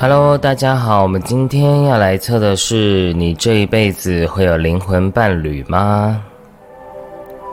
[0.00, 6.22] Hello，大家好，我们今天要来测的是你这一辈子会有灵魂伴侣吗？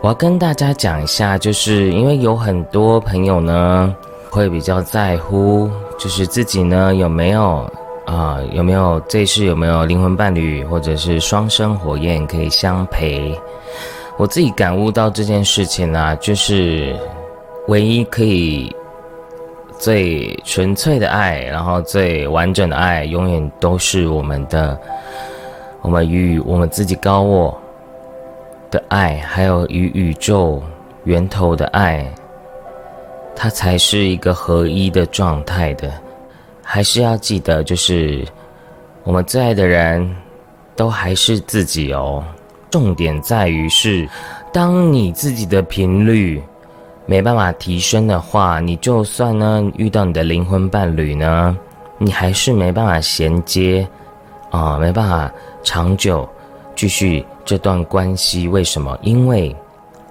[0.04, 3.96] 我要跟大家讲一下，就是因为有很多朋友呢
[4.30, 5.68] 会比较在乎，
[5.98, 7.68] 就是自己呢有没有
[8.06, 13.36] 啊有没有这一世有没有灵魂伴侣，或者是双生火焰可以相陪。
[14.18, 16.96] 我自己感悟到这件事情呢，就是
[17.68, 18.72] 唯一可以。
[19.78, 24.80] 最纯粹的爱，然后最完整的爱，永远都是我们的，
[25.82, 27.56] 我们与我们自己高我
[28.72, 30.62] 的爱，还有与宇宙
[31.04, 32.06] 源头的爱，
[33.36, 35.92] 它才是一个合一的状态的。
[36.64, 38.26] 还是要记得，就是
[39.04, 40.16] 我们最爱的人，
[40.76, 42.24] 都还是自己哦。
[42.72, 44.10] 重点在于是，
[44.52, 46.42] 当你自己的频率。
[47.08, 51.56] 没办法提升的话，你就算呢遇到你的灵魂伴侣呢，
[52.00, 53.88] 你还是没办法衔接，
[54.50, 55.32] 啊，没办法
[55.64, 56.28] 长久
[56.76, 58.48] 继续这段关系。
[58.48, 58.98] 为什么？
[59.04, 59.56] 因为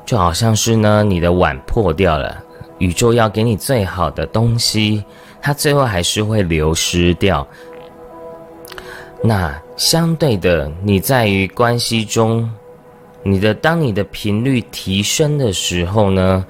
[0.06, 2.40] 就好像是呢，你的碗破掉了，
[2.78, 5.02] 宇宙要给你最好的东西，
[5.42, 7.44] 它最后还是会流失掉。
[9.20, 12.48] 那相对的，你在于关系中，
[13.24, 16.46] 你的当你的频率提升的时候呢？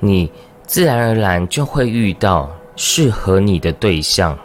[0.00, 0.30] 你
[0.66, 4.36] 自然而然就会遇到适合你的对象，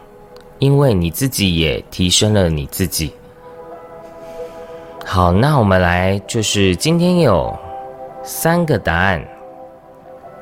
[0.59, 3.14] 因为你自己也提升了你自己。
[5.06, 7.58] 好，那我们来，就是今天有
[8.23, 9.25] 三个答案，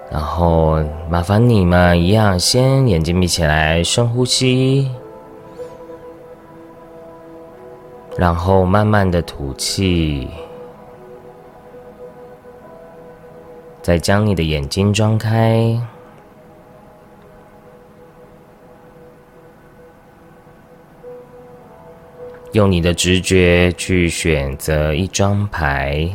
[0.10, 4.90] 然后麻烦你们一样，先眼睛闭起来，深呼吸，
[8.18, 10.28] 然后慢慢的吐气。
[13.84, 15.78] 再将你的眼睛张开，
[22.54, 26.10] 用你的直觉去选择一张牌。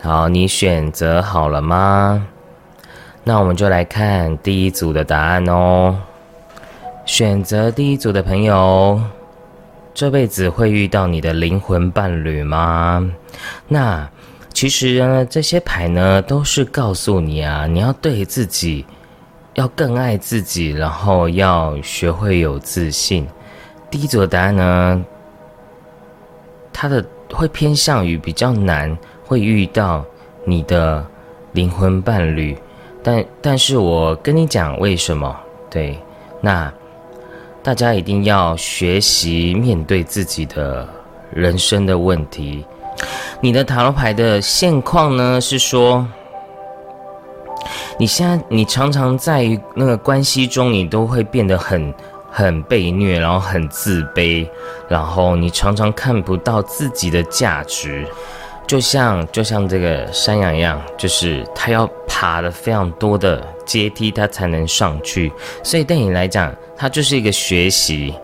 [0.00, 2.24] 好，你选择好了吗？
[3.24, 5.98] 那我们就来看第一组的答案哦。
[7.04, 9.02] 选择第一组的朋友。
[9.98, 13.10] 这辈子会遇到你的灵魂伴侣吗？
[13.66, 14.08] 那
[14.54, 18.86] 其实呢，这些牌呢都是告诉你啊，你要对自己
[19.54, 23.26] 要更爱自己，然后要学会有自信。
[23.90, 25.04] 第一组的答案呢，
[26.72, 30.04] 它的会偏向于比较难会遇到
[30.44, 31.04] 你的
[31.50, 32.56] 灵魂伴侣，
[33.02, 35.36] 但但是我跟你讲为什么？
[35.68, 35.98] 对，
[36.40, 36.72] 那。
[37.62, 40.88] 大家一定要学习面对自己的
[41.30, 42.64] 人生的问题。
[43.40, 45.40] 你的塔罗牌的现况呢？
[45.40, 46.06] 是说，
[47.98, 51.92] 你现在你常常在那个关系中，你都会变得很
[52.30, 54.48] 很被虐，然后很自卑，
[54.88, 58.06] 然后你常常看不到自己的价值。
[58.68, 65.32] 就像就像这个山羊一样，就是它要爬的非常多的阶梯，它才能上去。
[65.62, 68.14] 所以对你来讲，它就是一个学习。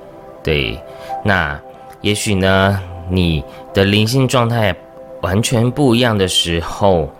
[0.43, 0.79] 对，
[1.25, 1.59] 那
[2.03, 2.79] 也许呢，
[3.09, 4.77] 你的灵性状态
[5.23, 7.11] 完全不一样的时候，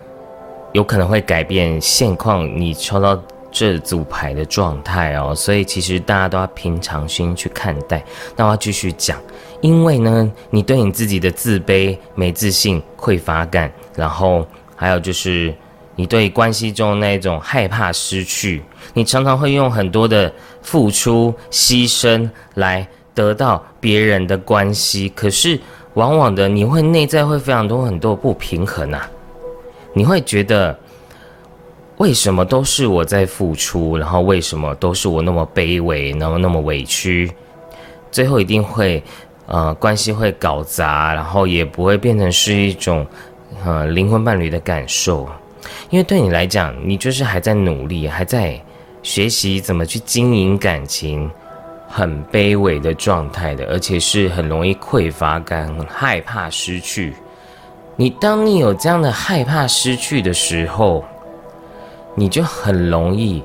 [0.73, 2.45] 有可能会改变现况。
[2.45, 3.19] 你抽到
[3.57, 8.03] 这组牌的状态哦，所以其实大家都要平常心去看待。
[8.35, 9.17] 那我要继续讲。
[9.61, 14.45] 因为呢，你对你自己的自卑、没自信、匮乏感，然后
[14.75, 15.55] 还有就是
[15.95, 18.61] 你对关系中那种害怕失去，
[18.93, 22.85] 你常常会用很多的付出、牺牲来
[23.15, 25.57] 得到别人的关系，可是
[25.93, 29.09] 往往的你会内在会非常多很多不平衡啊，
[29.93, 30.77] 你会觉得
[31.97, 37.31] 为什么都是我在付出，然后为什么都是我那么卑微，然后那么委屈，
[38.11, 39.03] 最后一定会。
[39.47, 43.05] 呃，关系会搞砸，然后也不会变成是一种，
[43.63, 45.29] 呃，灵魂伴侣的感受，
[45.91, 48.59] 因为对你来讲，你就是还在努力，还在
[49.03, 51.29] 学习怎么去经营感情，
[51.87, 57.13] 很卑微的状态的，而且是很容易匮乏感，很害怕失去。
[57.95, 61.05] 你当你有这样的害怕失去的时候，
[62.15, 63.43] 你就很容易。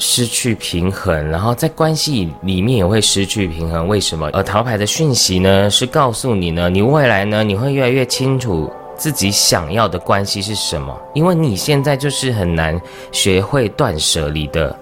[0.00, 3.88] 失去平衡，然后在关系里面也会失去平衡。
[3.88, 4.30] 为什么？
[4.32, 10.96] 而桃牌的讯息呢，是告诉你呢，你未来呢，你会越来越清楚自己想要的关系是什么。
[11.14, 12.80] 因为你现在就是很难
[13.10, 14.72] 学会断舍离的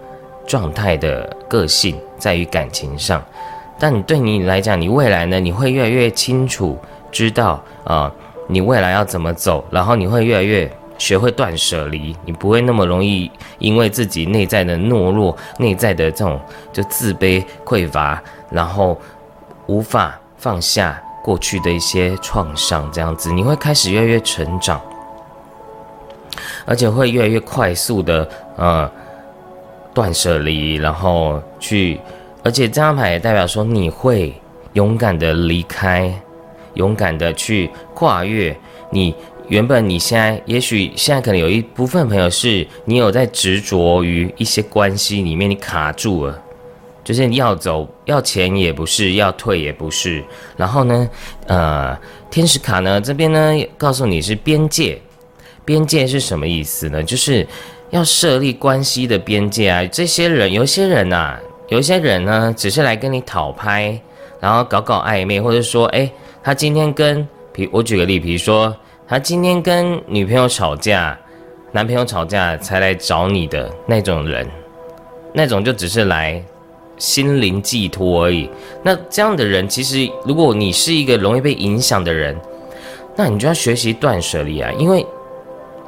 [0.46, 3.24] 状态的个性，在于感情上。
[3.78, 6.78] 但对你来讲，你未来呢，你会越来越清楚
[7.10, 8.12] 知道啊，
[8.48, 16.40] 你未来要怎么走，然后你会越来越学会断舍离，你不会那么容易因为自己内在的懦弱、内在的这种
[16.72, 18.98] 就自卑、匮乏，然后
[19.66, 24.80] 无法放下过去的一些创伤，这样子你会开始越来越成长，
[26.64, 28.90] 而且会越来越快速的呃
[29.92, 32.00] 断舍离，然后去，
[32.42, 34.34] 而且这张牌也代表说你会
[34.72, 36.10] 勇敢的离开，
[36.74, 38.56] 勇敢的去跨越
[38.90, 39.14] 你。
[39.48, 46.42] 原本你现在，也许现在可能有一部分朋友是你有在执着于一些关系里面，你卡住了，
[47.04, 50.24] 就是你要走要前也不是，要退也不是。
[50.56, 51.08] 然后呢，
[51.46, 51.96] 呃，
[52.28, 55.00] 天使卡呢这边呢告诉你是边界，
[55.64, 57.00] 边界是什么意思呢？
[57.04, 57.46] 就是
[57.90, 59.86] 要设立关系的边界啊。
[59.86, 61.38] 这些人，有些人呐，
[61.68, 63.96] 有些人呢只是来跟你讨拍，
[64.40, 66.10] 然后搞搞暧昧，或者说，哎，
[66.42, 68.76] 他今天跟，比我举个例，比如说。
[69.08, 71.16] 他今天跟女朋友吵架，
[71.70, 74.44] 男朋友吵架才来找你的那种人，
[75.32, 76.42] 那种就只是来
[76.98, 78.50] 心灵寄托而已。
[78.82, 82.36] 那这样的人，其实如果你是一个容易被影响的人，
[83.14, 85.06] 那你就要学习断舍离啊，因为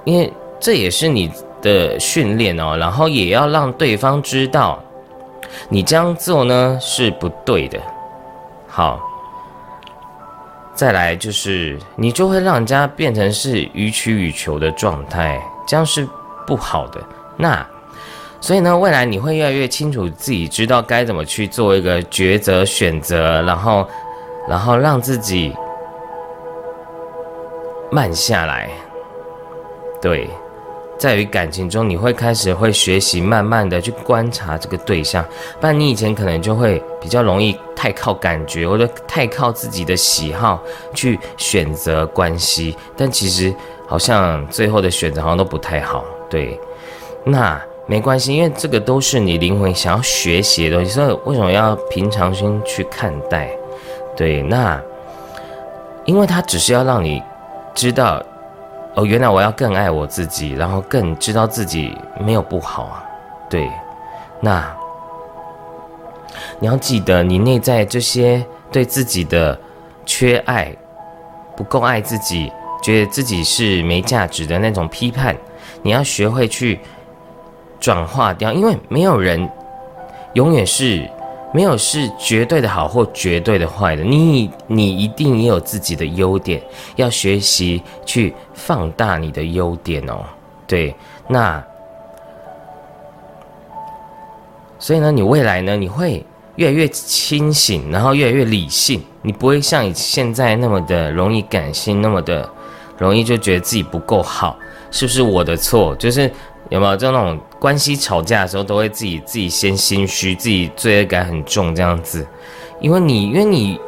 [0.05, 1.29] 因为这也是你
[1.61, 2.77] 的训练哦。
[2.79, 4.81] 然后也要让对方知道，
[5.69, 7.81] 你这样做呢是不对的。
[8.69, 9.08] 好。
[10.79, 15.37] 再来就是，你就会让人家变成是予取予求的状态，
[15.67, 16.09] 这样是
[16.47, 17.03] 不好的。
[17.37, 17.67] 那
[18.41, 23.89] 所以呢，未来你会越来越清楚自己知道该怎么去做一个抉择选择，然后，
[24.49, 25.53] 然后让自己
[27.91, 28.71] 慢下来，
[30.01, 30.31] 对。
[30.99, 35.25] 在于感情中，你会开始会学习，慢慢的去观察这个对象。
[35.61, 40.61] 不然你以前可能就会比较容易太靠感觉，或者太靠自己的喜好
[40.93, 42.77] 去选择关系。
[42.97, 43.55] 但其实
[43.87, 46.05] 好像最后的选择好像都不太好。
[46.29, 46.59] 对，
[47.25, 53.49] 那没关系，因为这个都是你灵魂想要学习的东西，所以为什么要平常心去看待？
[54.17, 54.83] 对，那
[56.05, 57.23] 因为它只是要让你
[57.73, 58.21] 知道。
[58.99, 63.05] 哦，原来我要更爱我自己，然后更知道自己没有不好啊。
[63.49, 63.71] 对，
[64.41, 64.69] 那
[66.59, 69.57] 你要记得，你内在这些对自己的
[70.05, 70.75] 缺爱、
[71.55, 72.53] 不够爱自己、
[72.83, 75.37] 觉得自己是没价值的那种批判，
[75.83, 76.81] 你要学会去
[77.79, 79.49] 转化掉，因为没有人
[80.33, 81.09] 永远是。
[81.53, 86.63] 没有是绝对的好或绝对的坏的，你你一定也有自己的优点，
[86.97, 90.25] 要学习去放大你的优点哦。
[90.67, 90.95] 对，
[91.27, 91.65] 那
[94.79, 96.25] 所以呢，你未来呢，你会
[96.57, 102.49] 越来越清醒，然后越来越理性，你不会像现在那么的容易感性，那么的
[102.99, 104.57] 容易就觉得自己不够好，
[104.91, 105.97] 是不是我的错？
[105.97, 106.31] 就是。
[106.71, 112.27] 有没有就那种关系吵架的时候，都会自己自己先心虚，自己罪恶感很重这样子？
[112.81, 113.81] 因为你因为你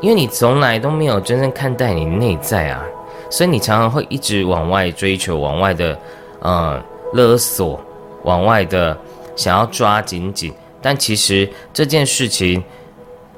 [0.00, 2.82] 因为你从来都没有真正看待你内在啊，
[3.28, 5.98] 所以你常常会一直往外追求，往外的
[6.42, 6.82] 嗯
[7.14, 7.80] 勒索，
[8.22, 8.96] 往外的
[9.34, 10.52] 想要抓紧紧。
[10.80, 12.62] 但其实这件事情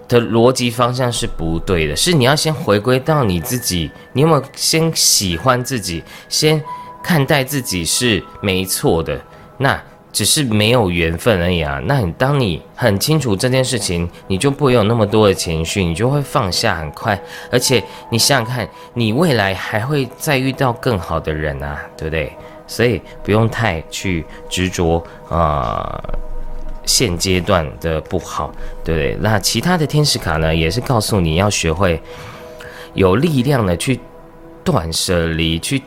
[0.07, 6.63] 的逻辑方向是不对的，是你要先回归到你自己，你有没有先喜欢自己，先。
[7.03, 9.21] 看待自己是没错的，
[9.59, 9.83] 那
[10.13, 11.81] 只是没有缘分而已啊。
[11.87, 17.19] 那你当你很清楚这件事情，你就不会有那么多的情绪，你就会放下很快。
[17.51, 22.31] 而且你想想看，你未来还会再遇到更好的人啊，对不对？
[22.67, 25.99] 所以不用太去执着啊，
[26.85, 28.53] 现阶段的不好，
[28.85, 29.17] 对不对？
[29.21, 32.01] 那其他的天使卡呢，也是告诉你要学会
[32.93, 33.99] 有力量的去
[34.63, 35.83] 断舍离，去。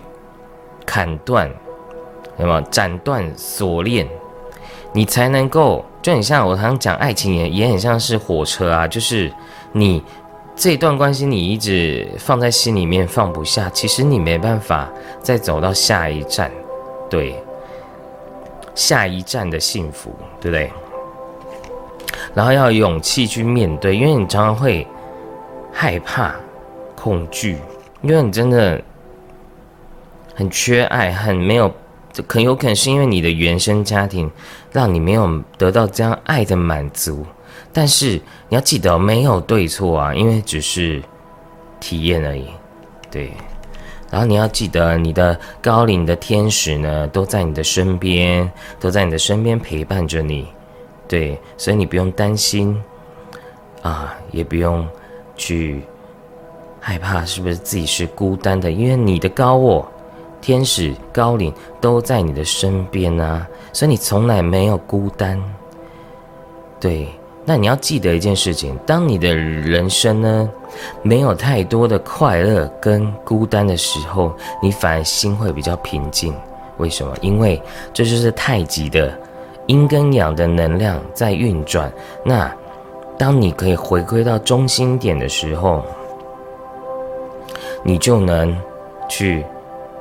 [0.85, 1.49] 砍断，
[2.37, 4.07] 有没有斩断锁链？
[4.93, 9.29] 你才能够，就很像我常常讲，爱情也也很像是火车啊，就是
[9.73, 10.01] 你
[10.55, 14.89] 这段关系你一直放在心里面放不下，其实你没办法
[15.21, 16.49] 再走到下一站，
[17.09, 17.35] 对，
[18.73, 20.71] 下一站的幸福，对不对？
[22.33, 24.87] 然后要有勇气去面对，因为你常常会
[25.73, 26.33] 害怕、
[26.95, 27.57] 恐惧，
[28.01, 28.81] 因为你真的。
[30.35, 31.73] 很缺爱，很没有，
[32.27, 34.29] 很有可能是因为你的原生家庭
[34.71, 37.25] 让你没有得到这样爱的满足。
[37.71, 41.01] 但是你要记得，没有对错啊，因为只是
[41.79, 42.47] 体验而已。
[43.09, 43.31] 对，
[44.11, 48.49] 然后你要记得，你的高龄的天使呢，都在你的身边，
[48.79, 50.47] 都在你的身边陪伴着你。
[51.07, 52.81] 对，所以你不用担心
[53.81, 54.87] 啊，也不用
[55.37, 55.81] 去
[56.79, 59.89] 害怕是不是自己是孤单的，因为你的高我。
[60.45, 65.41] 天使、高龄都在你的身边啊，所以你从来没有孤单。
[66.79, 67.07] 对，
[67.43, 70.47] 那你要记得一件事情：当你的人生呢
[71.01, 76.31] 没有太多的快乐跟孤单的时候，你反而心会比较平静。
[76.77, 77.11] 为什么？
[77.21, 77.59] 因为
[77.91, 79.19] 这就是太极的
[79.65, 81.91] 阴跟阳的能量在运转。
[82.23, 82.55] 那
[83.17, 85.83] 当你可以回归到中心点的时候，
[87.81, 88.55] 你就能
[89.09, 89.43] 去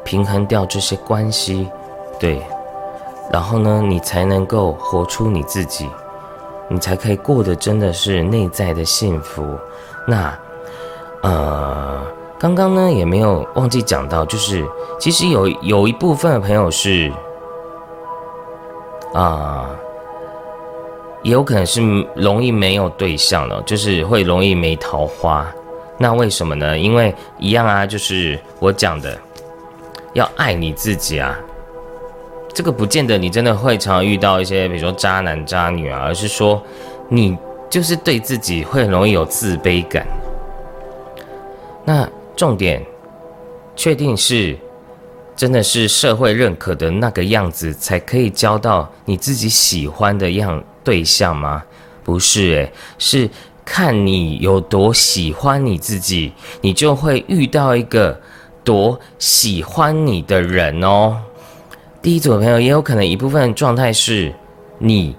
[0.04, 1.68] 平衡掉这些关系，
[2.18, 2.42] 对，
[3.32, 5.88] 然后呢，你才能够活出你自己，
[6.68, 9.42] 你才可以过得真的是内在的幸福。
[10.06, 10.38] 那，
[11.22, 12.02] 呃，
[12.38, 14.64] 刚刚呢也没有忘记讲到，就是
[15.00, 17.12] 其实有有一部分的朋友是，
[19.14, 19.70] 啊。
[21.22, 21.80] 也有可能是
[22.14, 25.50] 容易没有对象了，就是会容易没桃花。
[25.96, 26.78] 那为什么呢？
[26.78, 29.18] 因为一样啊，就是我讲的，
[30.14, 31.38] 要爱你自己啊。
[32.54, 36.62] 这个不见得你真的会常遇到一些，比如说渣男渣女啊，而是说
[37.08, 37.36] 你
[37.68, 40.06] 就是对自己会很容易有自卑感。
[41.84, 42.82] 那重点，
[43.76, 44.56] 确定是
[45.36, 50.62] 真的是社会认可的那个样子，才可以交到你自己喜欢的样。
[50.84, 51.64] 对象吗？
[52.04, 53.30] 不是，诶，是
[53.64, 56.30] 看你有多喜欢你自己，
[56.60, 58.20] 你就会遇到一个
[58.64, 61.16] 多喜欢你的人哦。
[62.02, 64.34] 第一组的朋友也有可能一部分状态是，
[64.78, 65.14] 你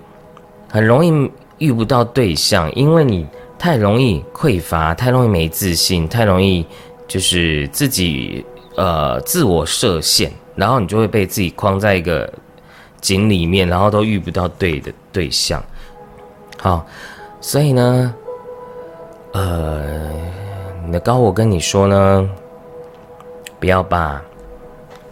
[0.68, 3.26] 很容易遇不到对象，因为你
[3.58, 6.66] 太容易匮乏，太容易没自信，太容易
[7.08, 12.30] 就是自己呃自我设限，然后你就会被自己框在一个。
[13.02, 15.64] 井里面，然后都遇不到对的对象，
[16.58, 16.84] 好，
[17.40, 18.16] 所以呢，
[19.34, 20.10] 呃，
[20.84, 22.28] 你的高我跟你说呢，
[23.66, 24.22] 不要把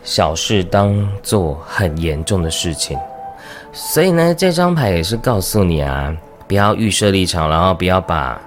[0.03, 2.95] 小事当做很严重的事情，
[3.71, 6.15] 所以呢，这张牌也是告诉你啊，
[6.47, 8.39] 不要预设立场，然后不要把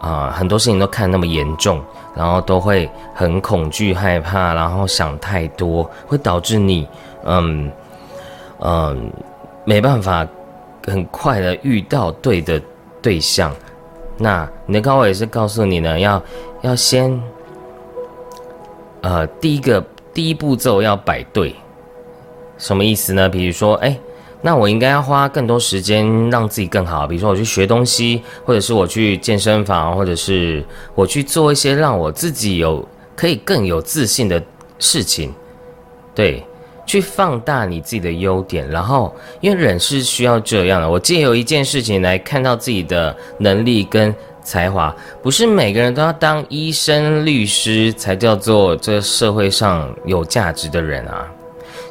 [0.00, 1.78] 啊很多事情都看那么严重，
[2.16, 6.88] 然后都会很恐惧害怕，然后想太多，会导致你
[7.24, 7.70] 嗯。
[8.62, 9.12] 嗯，
[9.66, 10.26] 没办法，
[10.86, 12.58] 很快的遇到对的
[13.02, 13.54] 对象。
[14.16, 16.22] 那你的高我也是告诉你呢，要
[16.62, 17.10] 要先，
[19.02, 21.54] 呃，第一个第一步骤要摆对，
[22.58, 23.28] 什么意思呢？
[23.28, 23.98] 比如说，哎，
[24.42, 27.06] 那我应该要花更多时间让自己更好。
[27.06, 30.64] 比如说，我去学东西，或者是我去健身房，或者是
[30.94, 34.42] 我去做一些让我自己有可以更有自信的
[34.78, 35.34] 事情，
[36.14, 36.44] 对。
[36.86, 40.90] 去放大你自己的优点，然后因为人是需要这样的。
[40.90, 51.30] 我借由一件事情来看到自己的能力跟才华，不是每个人都要当医生、律师才叫做这社会上有价值的人啊。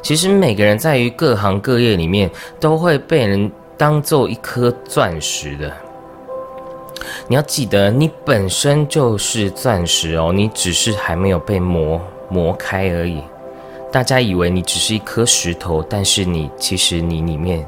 [0.02, 5.72] 其实每个人在于各行各业里面都会被人当做一颗钻石的。
[7.28, 13.22] 你要记得，你本身就是钻石哦，你只是还没有被磨磨开而已。
[13.92, 17.66] 大家以为你只是一颗石头，但是你其实你里面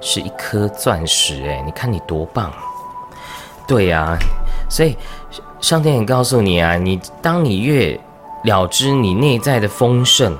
[0.00, 1.62] 是一颗钻石哎！
[1.66, 2.52] 你看你多棒！
[3.66, 4.16] 对呀，
[4.68, 4.96] 所以
[5.60, 7.98] 上天也告诉你啊，你当你越
[8.44, 10.36] 了知你内在的丰盛，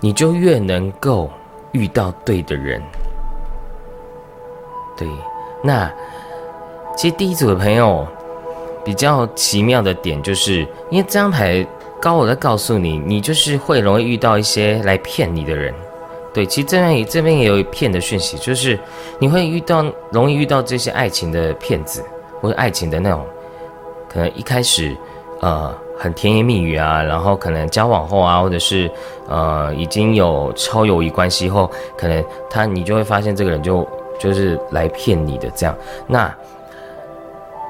[0.00, 1.30] 你就越能够
[1.72, 2.82] 遇到对的人。
[4.96, 5.08] 对，
[5.62, 5.90] 那
[6.96, 8.06] 其实第一组的朋友
[8.84, 10.60] 比较奇妙的点，就是
[10.90, 11.66] 因为这张牌。
[12.02, 15.72] 高我在告诉你，你就是会容易遇到一些来骗你的人，
[16.34, 18.78] 对，其实这边也这边也有一骗的讯息，就是
[19.18, 22.02] 你会遇到容易遇到这些爱情的骗子，
[22.40, 23.24] 或者爱情的那种，
[24.08, 24.96] 可能一开始
[25.40, 28.90] 呃很甜言蜜语啊，然后可能交往后啊，或者是
[29.28, 33.86] 呃已经有超友谊关系后，可能他你就会发现这个人就
[34.18, 36.34] 就是来骗你的这样，那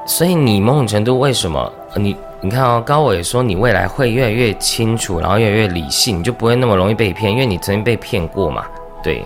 [0.07, 2.17] 所以你某种程度为什么你？
[2.45, 8.65] 你看哦，高伟说你未来会越来越清楚，然后越来越理性，你就不会那么容易被骗，因为你曾经被骗过嘛。
[9.01, 9.23] 对，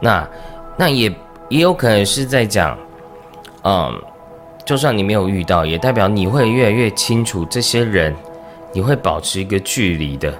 [0.00, 0.28] 那
[0.76, 1.10] 那也
[1.48, 2.76] 也有可能是在讲，
[3.64, 3.90] 嗯，
[4.66, 8.14] 就算你没有遇到，也代表你会越来越清楚这些人，
[8.74, 10.30] 你会保持一个距离的。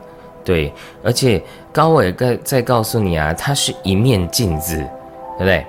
[0.45, 0.71] 对，
[1.03, 4.77] 而且高伟在在告诉你啊，它是一面镜子，
[5.39, 5.65] 对不对？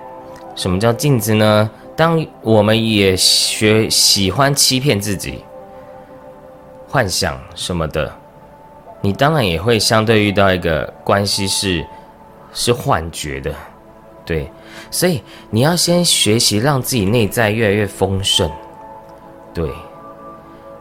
[0.55, 1.71] 什么叫镜子呢？
[1.95, 5.43] 当我们也学喜欢欺骗自己。
[6.89, 8.13] 幻想什么的，
[9.01, 11.83] 你当然也会相对遇到一个关系是
[12.53, 13.51] 是幻觉的，
[14.23, 14.47] 对，
[14.91, 18.47] 所以你要先学习让自己内在越来越丰盛，
[19.55, 19.67] 对，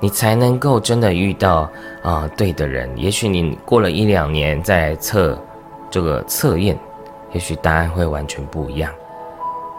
[0.00, 1.66] 你才能够真的遇到
[2.02, 2.90] 啊对的人。
[2.94, 5.42] 也许你过了一两年再测
[5.90, 6.78] 这个测验，
[7.32, 8.92] 也许答案会完全不一样。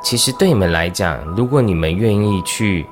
[0.04, 2.86] 其实对你们来讲，如果你们愿意去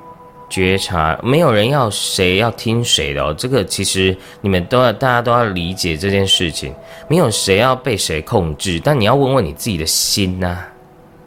[0.48, 3.34] 觉察，没有人要谁要听谁的哦。
[3.36, 6.74] 这个其实你们都要，大家都要理解这件事情。
[7.08, 10.58] 没有谁要被谁控制，但你要问问你自己的心呐。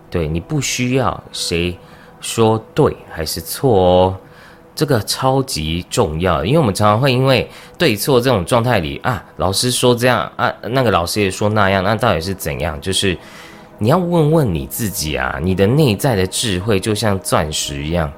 [0.10, 1.78] 对你不需要谁
[2.22, 4.18] 说对还是错哦。
[4.74, 12.80] 这个超级重要，因为我们常常会因为对错这种状态里啊，老师说这样啊，那个老师也说那样，那到底是怎样？
[12.82, 13.18] 就是
[13.78, 18.12] 你要问问你自己啊，你的内在的智慧就像钻石一样，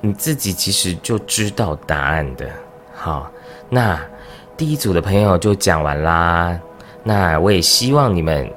[0.00, 2.48] 你自己其实就知道答案的。
[2.94, 3.30] 好，
[3.68, 4.00] 那
[4.56, 6.58] 第一组的朋友就讲完啦。
[7.02, 8.50] 那我也希望你们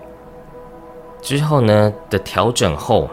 [1.22, 3.10] 之后呢的调整后。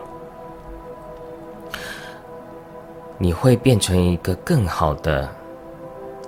[3.22, 5.28] 你会变成一个更好的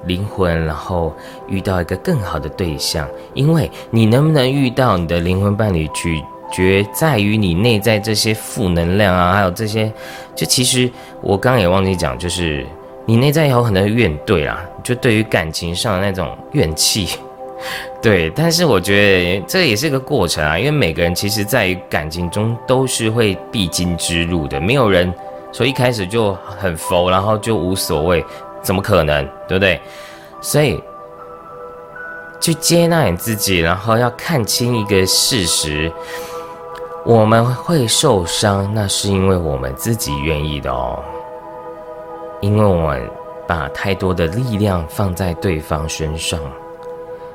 [0.07, 1.13] 灵魂，然后
[1.49, 3.09] 遇到一个更好的对象。
[3.35, 9.93] 因为你能不能遇到你的灵魂伴侣，取决在于你内在这些负能量啊，还有这些。
[10.35, 10.91] 就其实
[11.21, 12.67] 我刚刚也忘记讲，就是
[13.07, 17.19] 你内在有很多怨怼啦，就对于感情上的那种怨气。
[18.03, 25.13] 对，但是我觉得这也是个过程啊，因为每个人其实在感情中都是会必经之路的，没有人。
[25.53, 28.25] 所以一开始就很佛，然后就无所谓，
[28.63, 29.81] 怎么可能，对不对？
[30.41, 30.83] 所以
[32.41, 35.93] 去接纳你自己，然后要看清一个事实：
[37.05, 40.99] 我们会受伤，那是因为我们自己愿意的哦。
[42.41, 43.11] 因为我们
[43.47, 46.41] 把太多的力量放在对方身上，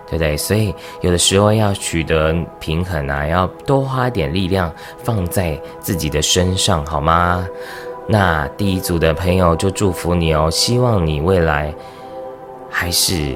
[0.05, 0.35] 对不对？
[0.35, 4.69] 所以有的时候要取得平衡啊，要多花点力量
[5.01, 7.47] 放在自己的身上，好吗？
[8.09, 11.73] 那第一组的朋友就祝福你哦，希望你未来
[12.69, 13.35] 还是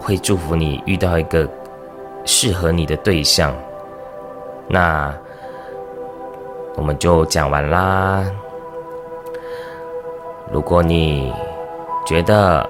[0.00, 1.48] 会祝福你遇到一个
[2.24, 3.52] 适合你的对象。
[4.68, 5.12] 那
[6.76, 8.24] 我们就讲完啦。
[10.52, 11.32] 如果你
[12.06, 12.64] 觉得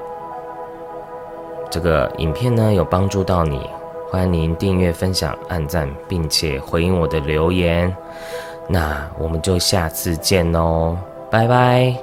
[1.68, 3.68] 这个影片呢有帮助到你，
[4.10, 7.94] 欢迎您订阅、分享、按赞，并且回应我的留言。
[8.68, 10.96] 那我们就下次见喽。
[11.30, 11.94] 拜拜。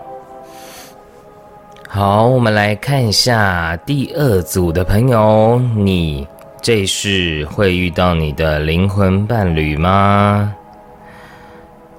[1.87, 6.27] 好，我们来看一下第二组的朋友，你
[6.61, 10.53] 这是会遇到你的灵魂伴侣吗？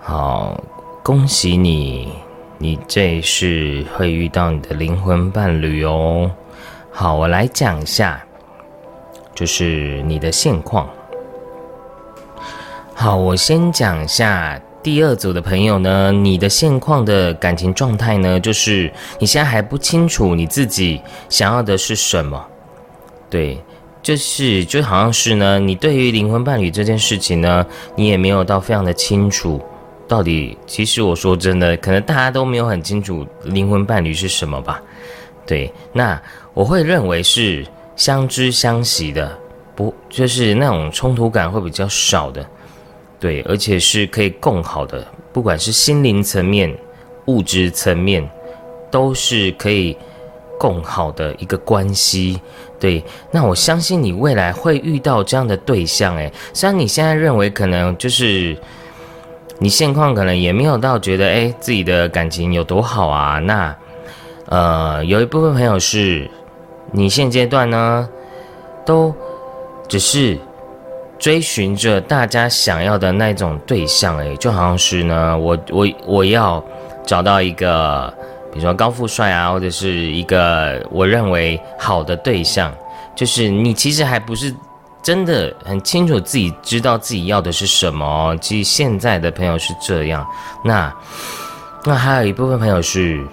[0.01, 0.61] 好，
[1.03, 2.13] 恭喜你，
[2.59, 6.31] 你这是会遇到你的灵魂伴侣哦。
[6.91, 8.21] 好，我来讲一下，
[9.35, 10.89] 就是你的现况。
[12.95, 14.61] 好，我先讲一下。
[14.85, 22.45] 第二组的朋友呢，你的现况的感情状态呢，就是你现在还不清楚你自己想要的是什么，
[23.31, 23.59] 对，
[24.03, 27.65] 就是就好像是呢，你对于灵魂伴侣这件事情呢，
[27.97, 29.59] 你也没有到非常的清楚，
[30.07, 34.83] 到底其实我说真的，可能大家都没有很清楚灵魂伴侣是什么吧，
[35.47, 36.21] 对，那
[36.53, 37.67] 我会认为是
[37.97, 39.35] 相知相惜的，
[39.75, 42.47] 不就是那种冲突感会比较少的。
[43.21, 46.77] 对，而且是可以共好的，不管是心灵层面、
[47.27, 48.29] 物质层面，
[48.91, 49.97] 都是可以
[50.59, 52.39] 共好的一个关系。
[52.79, 56.15] 对，那我相信你未来会遇到这样的对象。
[56.17, 58.55] 诶，虽然你现在认为可能就是
[59.59, 63.39] 你现况可能也没有到觉得诶自己的感情有多好啊。
[63.39, 63.75] 那
[64.47, 66.31] 呃，有一部分朋友是，
[66.93, 68.07] 你现阶段呢，
[68.85, 69.15] 都
[69.89, 70.39] 只是。
[71.19, 76.63] 追寻着大家想要的那种对象，诶，就好像是呢，我我我要
[77.07, 78.13] 找到一个，
[78.53, 82.73] 比如说高富帅啊，或者是一个我认为好的对象，
[83.15, 84.55] 就是你其实还不是
[85.03, 88.37] 真的很清楚自己知道自己要的是什么。
[88.41, 90.27] 其实现在的朋友是这样，
[90.63, 90.95] 那
[91.85, 93.25] 那还有一部分朋友是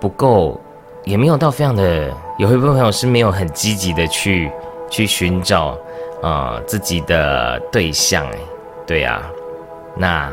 [0.00, 0.60] 不够。
[1.04, 4.50] 也没有到非常的，有一部分朋友是没有很积极的去
[4.88, 5.76] 去寻找
[6.22, 8.38] 啊自己的对象哎，
[8.86, 9.20] 对呀，
[9.96, 10.32] 那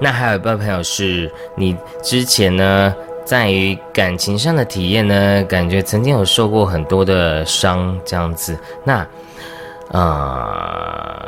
[0.00, 9.06] 那还有一部分朋友是你之前呢，在于感情上的体验呢，感觉曾经有受过很多的伤这样子，那
[9.90, 11.18] 啊。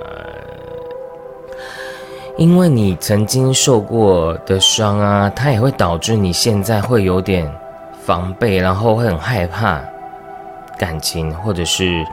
[2.36, 7.48] 因为你曾经受过的伤啊，它也会导致你现在会有点
[8.04, 9.80] 防备，然后会很害怕
[10.78, 12.04] 感情，或者是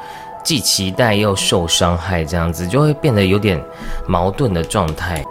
[0.43, 3.61] 既期待又受伤害，这样子就会变得有点
[4.07, 5.23] 矛盾的状态。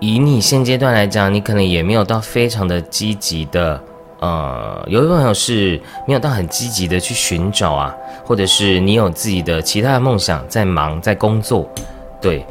[0.00, 3.78] 以你现阶段来讲，你可能也没有到非常的积极的，
[4.20, 11.68] 呃，有一位朋友是没有到很积极的去寻找啊，或者是你有自己的其他的梦想在忙在工作，
[12.18, 12.46] 对，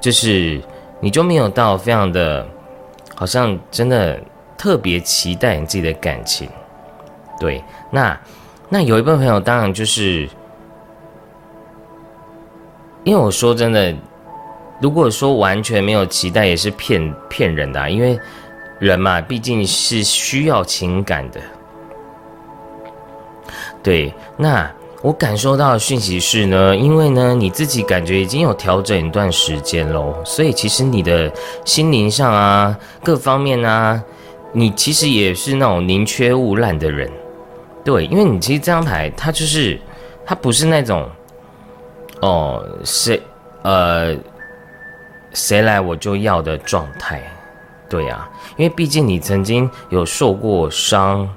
[0.00, 0.58] 就是
[1.00, 2.46] 你就没有到非常的，
[3.14, 4.18] 好像真的
[4.56, 6.48] 特别期待你自己的感情，
[7.38, 8.18] 对，那
[8.68, 10.28] 那有一部分朋友当然就是。
[13.06, 13.94] 因为我说真的，
[14.80, 17.86] 如果说完全没有期待，也是骗骗人的啊。
[17.86, 18.18] 因为
[18.78, 21.38] 人嘛，毕竟是需要情感的。
[23.82, 31.30] 对，那我感受到的讯息是呢，因为呢，你自己感觉已经有调整一段时间喽，所以其实你的
[31.66, 34.02] 心灵上啊，各方面啊，
[34.52, 37.12] 你其实也是那种宁缺毋滥的人。
[37.84, 39.78] 对，因为你其实这张牌，它就是
[40.24, 41.08] 它不是那种。
[42.22, 43.20] 哦，谁，
[43.64, 44.16] 呃，
[45.34, 47.20] 谁来我就要的状态，
[47.86, 51.28] 对呀，因为毕竟你曾经有受过伤，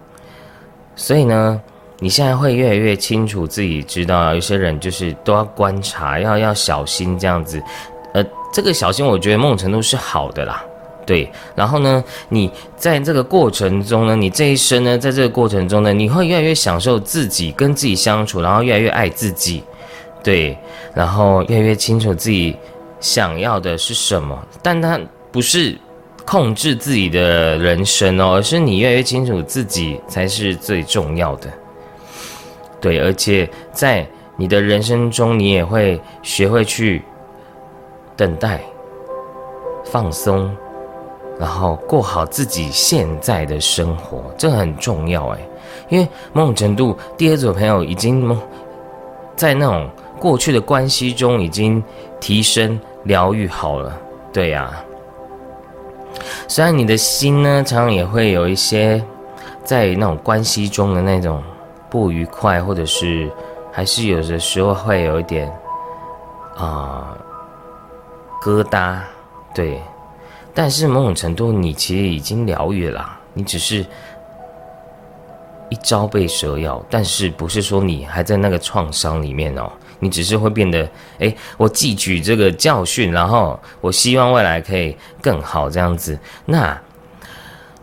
[0.95, 1.61] 所以呢，
[1.99, 7.61] 你现在会越来越清楚自己知道，有些人就是都要观察，要要小心这样子，
[8.13, 10.63] 呃，这个小心我觉得某种程度是好的啦，
[11.07, 19.63] 对，然后呢，你在这个过程中呢，你这一生呢，在这个过程中呢，你会越来越享受自己跟自己相处，然后越来越爱自己。
[20.21, 20.57] 对，
[20.93, 22.57] 然后越来越清楚自己
[22.99, 24.99] 想要的是什么，但他
[25.31, 25.77] 不是
[26.25, 31.49] 控制自己的人生哦，而是你越来越清楚自己才是最重要的。
[32.81, 37.01] 对，而且在你的人生中，你也会学会去
[38.17, 38.59] 等待、
[39.85, 40.53] 放松，
[41.39, 45.39] 然后过好自己现在的生活，这很重要哎，
[45.89, 48.37] 因为某种程度，第二组朋友已经
[49.35, 49.89] 在那种。
[50.19, 51.83] 过去的关系中已经
[52.19, 53.95] 提升疗愈好了，
[54.33, 54.73] 对呀。
[56.47, 58.99] 虽然你的心呢，常常也会有一些
[59.63, 61.43] 在那种关系中的那种
[61.87, 63.31] 不愉快，或者是
[63.71, 65.47] 还是有的时候会有一点
[66.55, 67.15] 啊
[68.43, 68.97] 疙瘩，
[69.53, 69.79] 对。
[70.57, 73.85] 但是某种程度，你其实已经疗愈了，你只是
[75.69, 79.71] 一朝被蛇咬，但是不是说你还在那个创伤里面哦。
[79.99, 80.89] 你只是会变得，
[81.19, 86.17] 哎，我汲取这个教训，然后我希望未来可以更好这样子。
[86.43, 86.81] 那，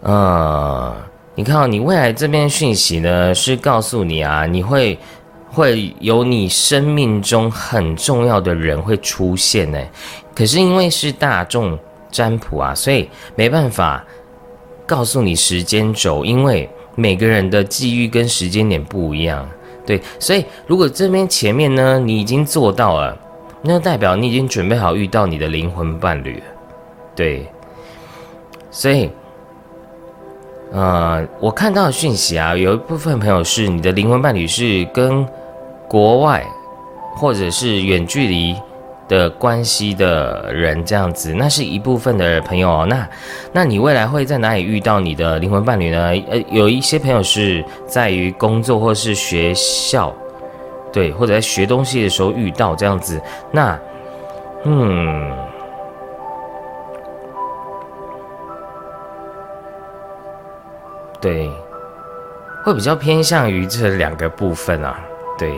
[0.01, 0.97] 呃，
[1.37, 4.99] 你看你未来这边讯息呢，是告诉你啊，你会
[5.49, 9.79] 会有你生命中很重要的人会出现呢。
[10.35, 11.79] 可是因为是大众
[12.14, 14.05] 占卜啊，所以没办法
[14.87, 19.44] 告诉你时间轴，因为每个人的际遇跟时间点不一样。
[19.85, 23.18] 对，所以如果这边前面呢，你已经做到了，
[23.62, 26.40] 那代表你已经准备好遇到你的灵魂伴侣。
[27.16, 27.46] 对，
[28.70, 29.11] 所以，
[30.70, 35.27] 呃，我看到的讯息啊，有一部分朋友是你的灵魂伴侣是跟
[35.88, 36.46] 国外
[37.16, 38.55] 或者是远距离。
[39.07, 42.87] 的关系的人这样子，那是一部分的朋友哦。
[42.88, 43.09] 那，
[43.53, 46.09] 那你未来会在哪里遇到你的灵魂伴侣呢？
[46.31, 50.14] 呃，有一些朋友是在于工作或是学校，
[50.90, 53.21] 对，或者在学东西的时候遇到这样子。
[53.53, 53.79] 那，
[54.64, 55.31] 嗯，
[61.21, 61.51] 对，
[62.64, 64.99] 会比较偏向于这两个部分啊。
[65.38, 65.53] 对，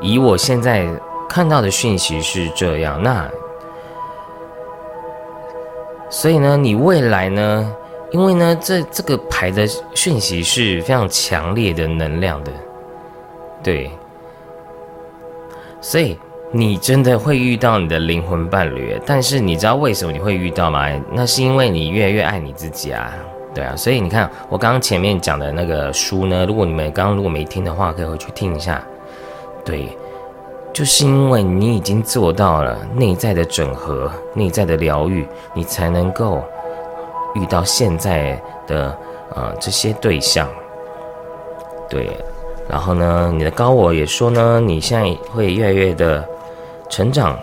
[0.00, 0.88] 以我现在。
[1.30, 3.30] 看到的讯息是这样，那
[6.10, 7.72] 所以呢，你未来呢？
[8.10, 9.64] 因为呢，这这个牌的
[9.94, 12.50] 讯息是非常强烈的能量的，
[13.62, 13.88] 对，
[15.80, 16.18] 所以
[16.50, 19.00] 你真的会遇到你的灵魂伴侣。
[19.06, 20.88] 但是你知道为什么你会遇到吗？
[21.12, 23.14] 那是因为你越来越爱你自己啊，
[23.54, 23.76] 对啊。
[23.76, 28.84] 所以你看，我刚刚前面讲的那个书呢，如果你们刚刚如果没听的话，可以回去听一下，
[29.64, 29.96] 对。
[30.72, 36.42] 就是因为你已经做到了内在的整合、内在的疗愈，你才能够
[37.34, 38.96] 遇到现在的
[39.34, 40.48] 呃这些对象。
[41.88, 42.16] 对，
[42.68, 46.24] 然后呢，你的高我也说呢，你现在会越来越的
[46.88, 47.36] 成长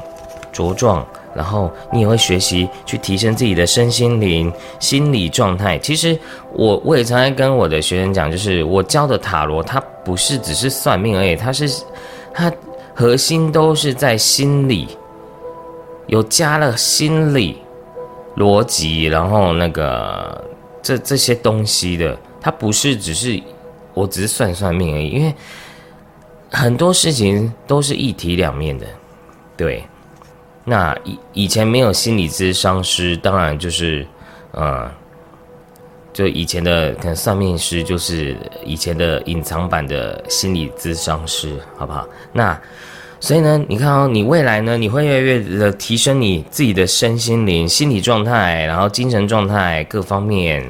[0.53, 5.77] 茁壮，然后你也会学习去提升自己的身心灵、心理状态。
[5.79, 6.17] 其实
[6.53, 11.69] 我我也常常跟我的学生讲，就是我教的塔罗，它不是只是算命而已，它是
[12.33, 12.51] 它。
[12.99, 14.87] 核心都是在心理，
[16.07, 17.59] 有加了心理
[18.37, 20.43] 逻辑，然后那个
[20.81, 23.39] 这这些东西的，它不是只是
[23.93, 25.31] 我只是算算命而已，因为
[26.49, 28.87] 很多事情都是一体两面的，
[29.55, 29.83] 对。
[30.65, 34.07] 那以以前没有心理咨商师，当然就是，
[34.53, 34.91] 呃，
[36.17, 42.07] 就以前的可能算命师，就是以前的隐藏版的心理咨商师，好不好？
[42.33, 42.59] 那
[43.19, 50.65] 所以呢，你看哦，你未来呢，你会越来越的提升你自己的身心灵、心理状态，然后精神状态各方面，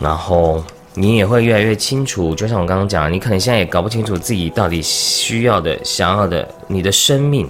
[0.00, 2.34] 然后你也会越来越清楚。
[2.34, 7.48] 就像我刚刚讲，你可能现在也搞不清楚自己到底需要的、想要的，你的生命。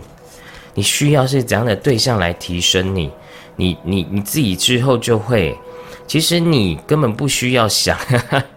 [0.74, 3.10] 你需要是怎样的对象来提升你？
[3.56, 5.56] 你你你自己之后就会，
[6.06, 7.98] 其实你根本不需要想，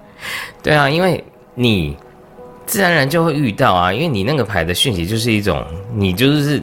[0.62, 1.24] 对啊，因为
[1.56, 1.98] 你
[2.66, 6.62] 自然而然就会遇到啊，因为你那个牌的讯息就是一种，你就是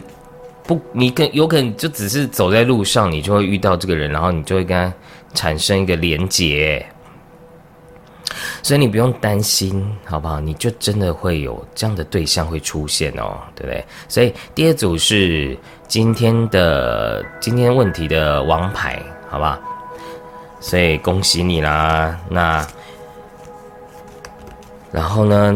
[0.67, 4.95] 不，你跟有可能就只是走在路上，你就会遇到这个人，然后你就会跟他
[5.35, 6.85] 产生一个连结。
[8.63, 10.41] 所以你不用担心，好不好？
[10.41, 13.85] 你就真的会有这样的对象会出现哦，对不对？
[14.09, 19.59] 所以第二组是今天的今天问题的王牌，好不好？
[20.65, 22.19] 所以恭喜你啦！
[22.31, 22.67] 那
[24.91, 25.55] 然后呢？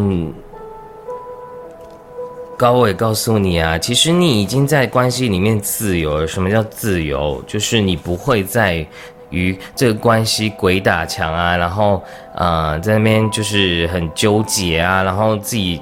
[2.59, 6.27] 高伟告诉你啊，其实你已经在关系里面自由了。
[6.27, 7.43] 什么叫自由？
[7.47, 8.87] 就是你不会再。
[9.31, 12.03] 与这个关系鬼打墙啊，然后
[12.35, 15.79] 呃，在那边就是很纠结啊，然后自己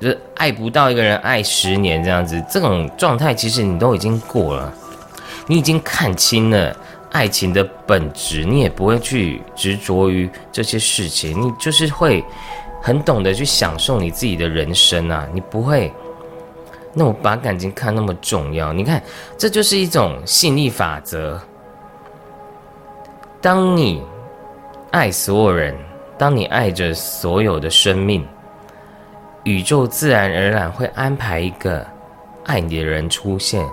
[0.00, 4.74] 就爱不到一个人爱十年这样子，这种状态其实你都已经过了，
[5.46, 6.76] 你已经看清了
[7.12, 12.24] 爱情的本质，你也不会去执着于这些事情，你就是会
[12.82, 15.92] 很懂得去享受你自己的人生啊，你不会
[16.94, 19.02] 那我把感情看那么重要，你看
[19.38, 21.40] 这就是一种吸引力法则。
[23.40, 24.02] 当你
[24.90, 25.76] 爱所有人，
[26.16, 28.26] 当你爱着所有的生命，
[29.44, 31.86] 宇宙自然而然会安排一个
[32.44, 33.66] 爱你的人出现。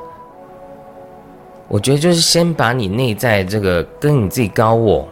[1.70, 5.08] 我觉得就是先把你内在这个跟你自己高我、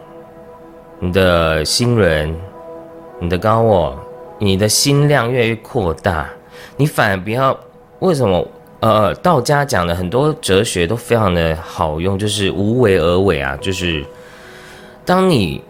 [0.98, 2.34] 你的心人、
[3.20, 3.98] 你的高我、
[4.38, 6.28] 你的心量越来越扩大，
[6.76, 7.58] 你反而不要
[8.00, 8.46] 为什么？
[8.80, 14.04] 呃，道家讲的很多哲学都非常的好用，就是无为而为啊，就是。
[15.04, 15.60] 当你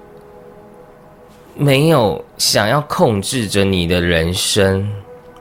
[1.55, 4.87] 没有想要控制着你的人生，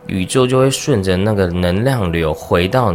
[0.06, 2.94] 宇宙就会顺着那个能量流回到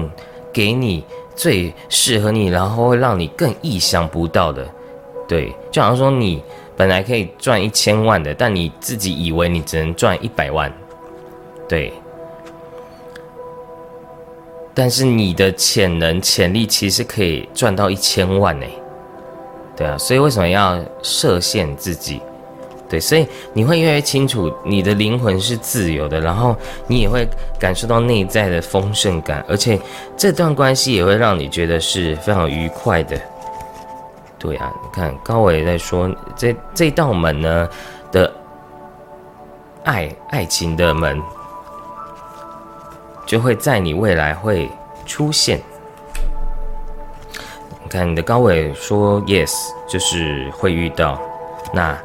[0.53, 4.66] 给你最适合你，然后会让你更意想不到的。
[5.29, 6.42] 对，就好像说你
[6.77, 10.73] 本来可以赚一千万的，但你自己以为你只能赚一百万，
[11.68, 11.92] 对。
[14.75, 18.66] 但是你的潜能、潜力其实可以赚到一千万呢。
[19.77, 22.21] 对啊，所以为什么要设限自己？
[22.92, 26.55] 对，所以你会越来越清楚，你的灵魂是自由的，然后
[26.87, 27.26] 你也会
[27.59, 29.81] 感受到内在的丰盛感，而且
[30.14, 33.18] 这段关系也会让你觉得是非常愉快的。
[34.38, 37.66] 对啊，你看高伟在说，这这道门呢
[38.11, 38.31] 的
[39.85, 41.18] 爱爱情的门，
[43.24, 44.68] 就会在你未来会
[45.07, 45.59] 出现。
[47.83, 49.50] 你看你的高伟说 yes，
[49.88, 51.18] 就是会遇到。
[51.72, 51.98] 那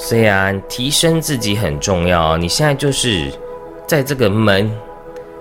[0.00, 3.30] 虽然提升自己很重要，你现在就是
[3.84, 4.70] 在这个门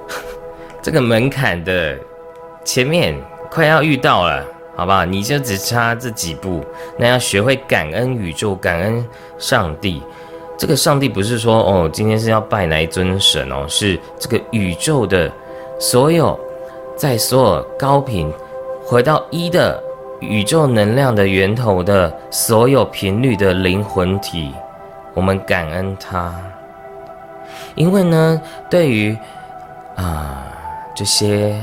[0.81, 1.95] 这个门槛的
[2.65, 3.15] 前面，
[3.51, 4.43] 快要遇到了，
[4.75, 5.05] 好不好？
[5.05, 6.65] 你就只差这几步。
[6.97, 9.05] 那要学会感恩宇宙，感恩
[9.37, 10.01] 上帝。
[10.57, 15.31] 这个上帝不是说哦，今天是要拜哪一尊神哦，是这个宇宙的
[15.79, 16.37] 所有，
[16.95, 18.33] 在所有高频。
[18.83, 19.83] 回到一的
[20.19, 24.51] 宇宙能量的源头的所有频率的灵魂体，
[25.13, 26.33] 我们感恩它，
[27.75, 29.17] 因为呢，对于
[29.95, 30.43] 啊
[30.95, 31.55] 这些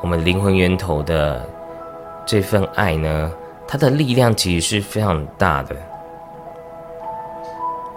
[0.00, 1.44] 我们灵魂源头的
[2.24, 3.32] 这份爱呢，
[3.66, 5.74] 它的力量其实是非常大的。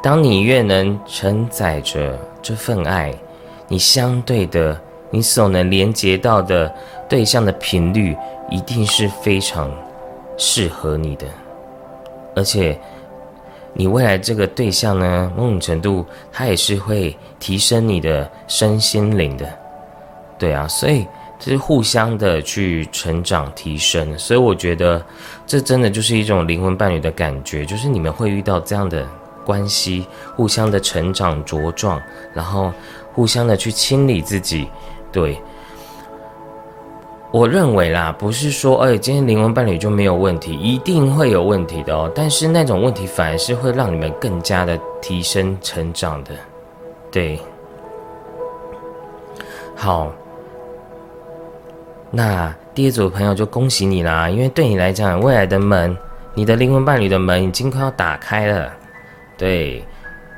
[0.02, 3.14] 当你越能承载着这份爱，
[3.68, 4.80] 你相对的，
[5.12, 6.74] 你所能连接到的
[7.08, 8.18] 对象的频率。
[8.52, 9.70] 一定是非常
[10.42, 11.28] 适合你的，
[12.34, 12.80] 而且
[13.74, 19.46] 你未来这个对象呢，某种程度它也是会提升你的身心灵的，
[20.38, 21.06] 对啊，所以
[21.38, 25.06] 这是互相的去成长提升，所以我觉得
[25.46, 29.06] 这真的就是一种灵魂伴侣的感觉，就是你们会遇到这样的
[29.46, 32.02] 关系，互相的成长茁壮，
[32.34, 32.72] 然后
[33.14, 34.70] 互相的去清理自己，
[35.12, 35.38] 对。
[37.32, 42.12] 我认为啦，不是说，哎，今天灵魂伴侣就没有问题，一定会有问题的哦。
[42.16, 46.32] 但是那种问题反而是会让你们更加的提升成长的，
[47.12, 47.40] 对。
[49.76, 50.12] 好，
[52.10, 55.96] 那第二组朋友就恭喜你啦，因为对你来讲，未来的门，
[56.34, 58.74] 你的灵魂伴侣的门已经快要打开了。
[59.38, 59.86] 对，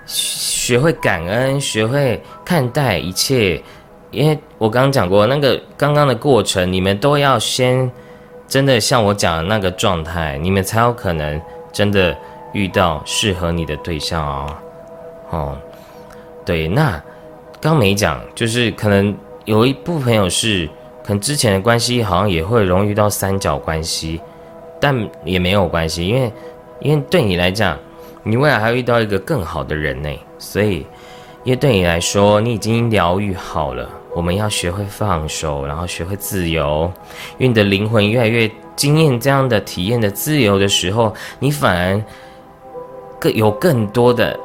[0.06, 3.64] 学会感恩，学会看待一切，
[4.12, 7.90] 因为我刚刚讲过，那个刚刚的过程，你们都要先
[8.48, 12.16] 真的像我讲的那个状态，你们才有可能真的
[12.54, 14.56] 遇到适合你的对象哦。
[15.32, 15.58] 哦，
[16.46, 17.02] 对，那
[17.60, 20.70] 刚没讲，就是可能有一部分朋友是。
[21.04, 24.22] 可能之前的关系好像也会容易遇到三角关系，
[24.80, 24.96] 但
[25.26, 26.32] 也没有关系，因为
[26.80, 27.76] 因为对你来讲，
[28.22, 30.10] 你未来还会遇到一个更好的人呢。
[30.38, 30.86] 所以，
[31.44, 33.90] 因为对你来说，你已经疗愈好了。
[34.16, 36.92] 我们要学会放手，然后学会自由。
[37.38, 42.04] 因为你的灵魂越来越经验这样的体验的自由的时候，你反而
[43.20, 44.40] 更有更多的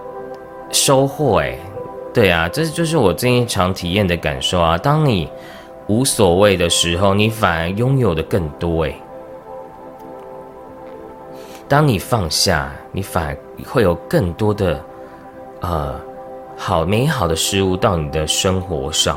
[0.70, 1.40] 收获。
[1.40, 1.58] 哎，
[2.14, 4.76] 对啊，这就是我这一场体验的感受啊。
[4.78, 5.28] 当你。
[5.88, 8.96] 无所谓的时候，你反而拥有的更多诶。
[11.68, 13.36] 当你放下，你反而
[13.70, 14.84] 会有更多的
[15.60, 15.94] 呃
[16.56, 19.16] 好美好的事物到你的生活上。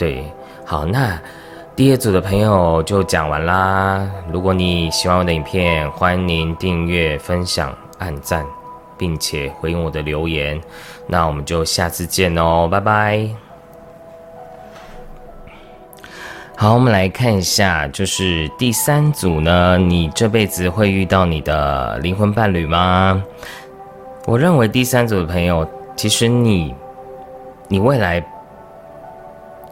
[0.00, 0.24] 对，
[0.64, 1.20] 好，那
[1.76, 4.08] 第二组的朋友就讲完啦。
[4.32, 8.42] 如果你喜欢我的影片，欢迎订阅、分享、按赞，
[8.96, 10.58] 并且回应我的留言。
[11.06, 13.28] 那我们就下次见哦，拜拜。
[16.56, 23.22] 好，我们来看一下，就是第三组呢，你这辈子会遇到你的灵魂伴侣吗？
[24.24, 26.74] 我认为第三组的朋友，其实你，
[27.68, 28.18] 你未来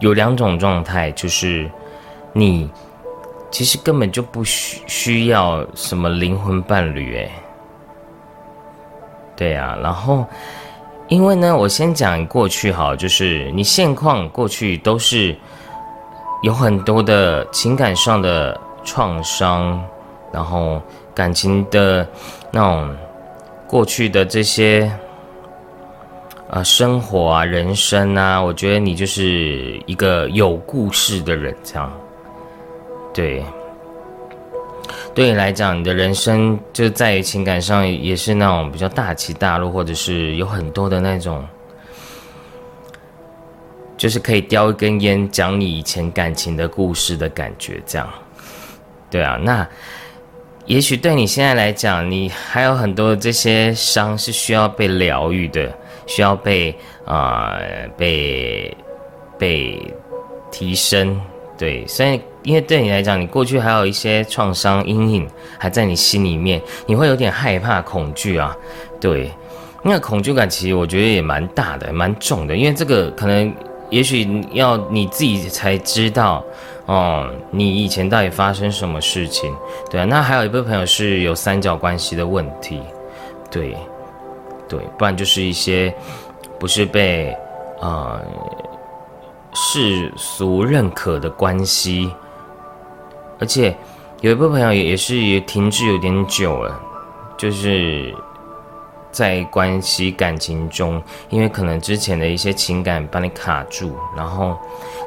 [0.00, 1.70] 有两种状态，就是
[2.32, 2.70] 你
[3.50, 7.30] 其实根本就不需需要什么灵魂伴侣，哎，
[9.36, 10.26] 对呀，然后
[11.08, 15.36] 因为呢，我先讲过去好，就是你现况过去都是。
[16.40, 19.84] 有很多的情感上的创伤，
[20.32, 20.80] 然后
[21.12, 22.08] 感情的
[22.52, 22.96] 那种
[23.66, 24.88] 过去的这些
[26.50, 31.92] 啊生活啊人生啊，我觉得你就是一个有故事的人，这样
[33.12, 33.44] 对。
[35.14, 41.44] 对你来讲，你的人生就在于情感上也是那种比较大起大落，或者是有很多的那种。
[43.96, 48.08] 就是可以叼一根烟讲你以前感情的故事的感觉，这样，
[49.10, 49.68] 对啊，那
[50.66, 55.76] 也许对你现在来讲，你还有很多这些伤是需要被疗愈的，
[56.08, 57.56] 需要被啊
[57.96, 58.76] 被
[59.38, 59.80] 被
[60.50, 61.20] 提升，
[61.56, 68.56] 对，所以因为对你来讲，你过去还有一些创伤阴影还在你心里面，你会有点害怕、恐惧啊，
[69.00, 69.30] 对，
[69.84, 73.54] 那恐惧感其实我觉得也蛮大的、蛮重的，因为这个可能。
[73.90, 76.44] 也许要你自己才知道，
[76.84, 79.50] 哦，你以前到底发生什么事情？
[79.90, 82.82] 对啊，那还有一部分朋友是有三角关系的问题，
[83.50, 83.74] 对，
[84.68, 85.94] 对，不然就是一些
[86.58, 87.36] 不是被
[87.80, 88.20] 啊
[89.54, 92.12] 世俗认可的关系，
[93.40, 93.76] 而且
[94.20, 96.80] 有一部分朋友也是停滞有点久了，
[97.36, 98.14] 就是。
[99.10, 104.56] 在关系感情中，因为可能之前的一些情感把你卡住，然后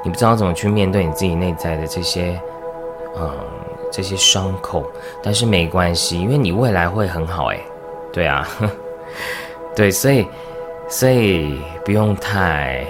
[0.04, 2.38] 你不知道怎么去面对你自己内在的这些，
[3.16, 3.32] 嗯，
[3.92, 4.92] 这些伤口。
[5.24, 7.60] 但是没关系，因为你未来会很好，哎，
[8.12, 8.46] 对啊，
[9.76, 10.28] 对，所以，
[10.88, 12.86] 所以不用太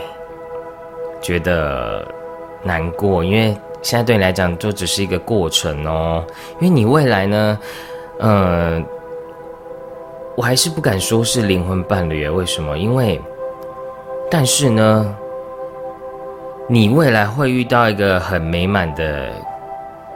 [1.22, 2.06] 觉得
[2.64, 6.24] 难过，因为现在对你来讲就只是一个过程哦。
[6.60, 7.60] 因为你未来呢，
[8.20, 8.86] 嗯。
[10.38, 12.76] 我还是不敢说是灵魂伴侣，为什么？
[12.78, 13.22] 因为，
[14.30, 15.14] 但是呢，
[16.70, 19.30] 你未来会遇到一个很美满的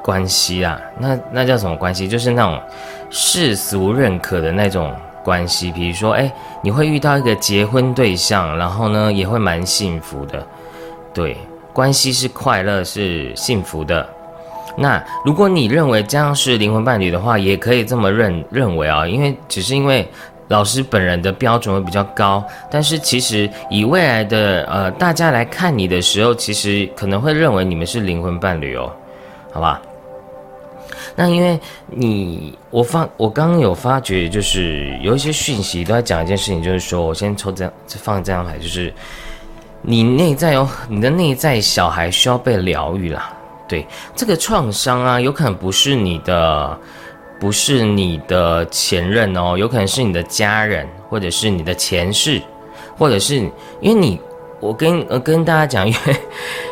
[0.02, 0.80] 关系啊。
[0.98, 2.08] 那那叫什么关系？
[2.08, 2.60] 就是那种
[3.10, 4.96] 世俗认可的那种
[5.26, 5.72] 关系。
[5.72, 10.48] 比如说，哎，你会遇到一个结婚对象，然后呢，也会蛮幸福的。
[11.14, 11.36] 对，
[11.74, 14.08] 关系是快乐，是幸福的。
[14.78, 20.08] 那如果你认为这样是灵魂伴侣的话，也可以这么认认为啊，因为只是因为
[20.50, 28.92] 老师本人的标准会比较高，但是其实以未来的呃大家来看你的时候，其实可能会认为你们是灵魂伴侣哦，
[29.52, 29.82] 好吧？
[31.16, 38.94] 那因为你我发我刚刚有发觉，就是有一些讯息都在讲一件事情，就是说我先抽这样放这张牌，就是
[39.82, 43.32] 你内在有你的内在小孩需要被疗愈啦。
[43.68, 43.84] 对
[44.16, 46.80] 这个创伤啊，有可能不是你的，
[47.40, 52.40] 不是你的前任哦，有可能是你的家人，或者是你的前世，
[52.98, 53.38] 或者是
[53.82, 54.20] 因为你
[54.60, 56.16] 我跟呃跟大家讲， 因为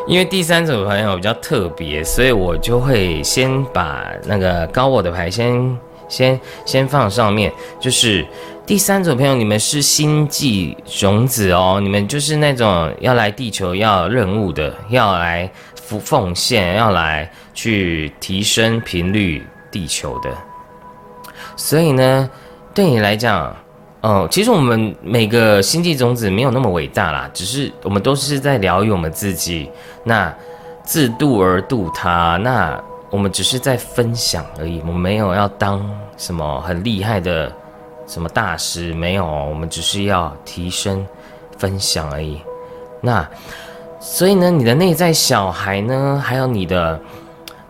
[0.07, 5.77] 因为第三组朋友比较特别，所以我就会先把那个高我的牌先
[6.07, 7.51] 先先放上面。
[7.79, 8.25] 就是
[8.65, 20.29] 第三组朋友，你们是星际种子哦，你们就是那种要来地球要任务的，要来奉献，要来去提升频率地球的。
[21.55, 22.29] 所以呢，
[22.73, 23.55] 对你来讲。
[24.03, 29.71] 哦，其实我们每个星际种子没有那么伟大啦，只是我们都是在疗愈我们自己，
[30.03, 30.31] 那
[30.83, 32.77] 自度而度他，那
[33.09, 35.81] 我们只是在分享而已，我们没有要当
[36.17, 37.49] 什么很厉害的
[38.05, 41.07] 什么大师，没有，我们只是要提升
[41.57, 42.41] 分享而已。
[42.99, 43.25] 那
[44.01, 46.99] 所以呢，你的内在小孩呢，还有你的。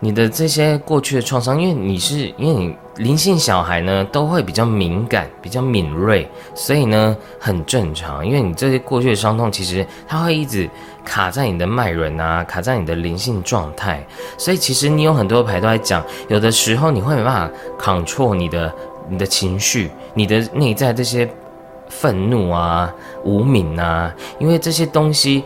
[0.04, 8.24] 你的这些过去的创伤，因为你是因为你灵性小孩呢，都会比较敏感、比较敏锐，所以呢很正常。
[8.26, 10.68] 因为你这些过去的伤痛，其实它会一直
[11.06, 14.06] 卡在你的脉轮啊，卡在你的灵性状态。
[14.36, 18.70] 所以其实你有很多牌都在讲，有的时候你会没办法 control 你的
[19.08, 21.26] 你的情绪，你的内在这些
[21.88, 22.92] 愤怒啊、
[23.24, 25.42] 无名啊，因为这些东西。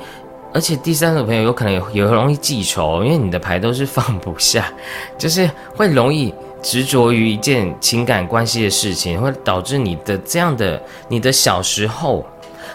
[0.53, 4.73] 而且第三组朋友有可能也容易记仇，因为你的牌都是放不下，
[5.19, 6.33] 就是会容易
[6.63, 12.27] 执着于一件情感关系的事情，会导致你的这样的你的小时候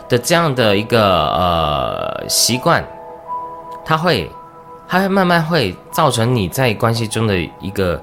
[0.08, 1.02] 的这样的一个
[1.34, 2.86] 呃习惯，
[3.84, 4.30] 它会
[4.88, 8.02] 它会慢慢会造成你在关系中的一个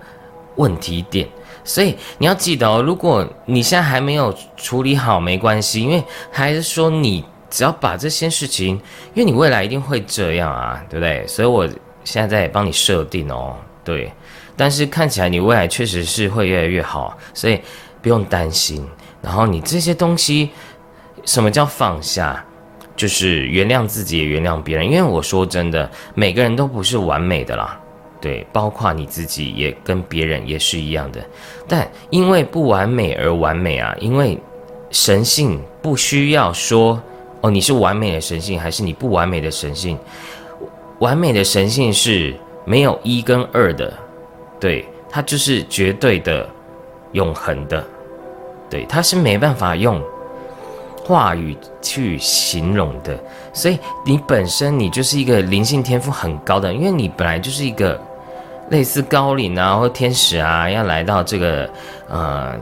[0.56, 1.28] 问题点，
[1.62, 6.02] 所以你要记得哦，如果你现在还没有处理好，没关系，因为
[6.32, 7.24] 还是说你。
[7.50, 8.76] 只要把这些事情，
[9.12, 11.26] 因为你未来一定会这样啊，对不对？
[11.26, 11.68] 所以我
[12.04, 14.10] 现在在帮你设定哦，对。
[14.56, 17.60] 但是看起来你未来确实是会越来越好，所以
[18.02, 18.86] 不用担心。
[19.22, 20.50] 然后你这些东西，
[21.24, 22.44] 什么叫放下？
[22.94, 24.86] 就是原谅自己，也原谅别人。
[24.86, 27.80] 因为我说真的，每个人都不是完美的啦，
[28.20, 31.20] 对，包括你自己也跟别人也是一样的。
[31.66, 34.38] 但因为不完美而完美啊，因为
[34.90, 37.02] 神性不需要说。
[37.42, 39.98] 哦，你是完美的神性，还是你不完美的神性？
[40.98, 42.34] 完美的神性是
[42.66, 43.92] 没有一跟二的，
[44.60, 46.46] 对，它就是绝对的、
[47.12, 47.82] 永恒的，
[48.68, 50.02] 对，它是没办法用
[51.02, 53.18] 话语去形容的。
[53.54, 57.98] 所以你本身你就是一个灵性天赋很高的，因为你本来就是一个
[58.68, 61.70] 类似高领啊或天使啊，要来到这个
[62.08, 62.54] 呃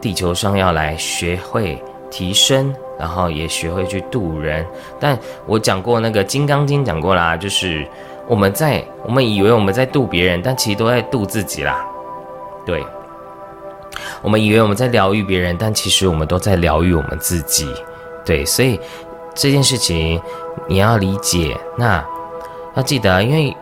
[0.00, 2.72] 地球上，要来学会提升。
[3.00, 4.64] 然后也学会去渡人，
[5.00, 7.88] 但我讲过那个《金刚经》讲过啦，就是
[8.28, 11.82] 我们在我们以为我们在渡别人，但其实都在渡自己啦。
[12.66, 12.84] 对，
[14.20, 17.74] 我们以为我们在疗愈别人，但其实我们都在疗愈我们自己。
[18.22, 18.78] 对，所以
[19.34, 20.20] 这件事情
[20.68, 22.04] 你要理解，那
[22.74, 23.56] 要记得，因为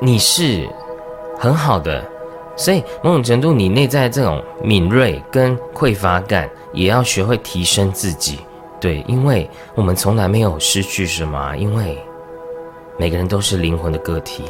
[0.00, 0.68] 你是
[1.38, 2.04] 很好的。
[2.58, 8.40] 所以某种程度，你内在这种敏锐跟匮乏感，也要学会提升自己。
[8.80, 11.96] 对，因为我们从来没有失去什么，因为
[12.98, 14.42] 每个人都是灵魂的个体。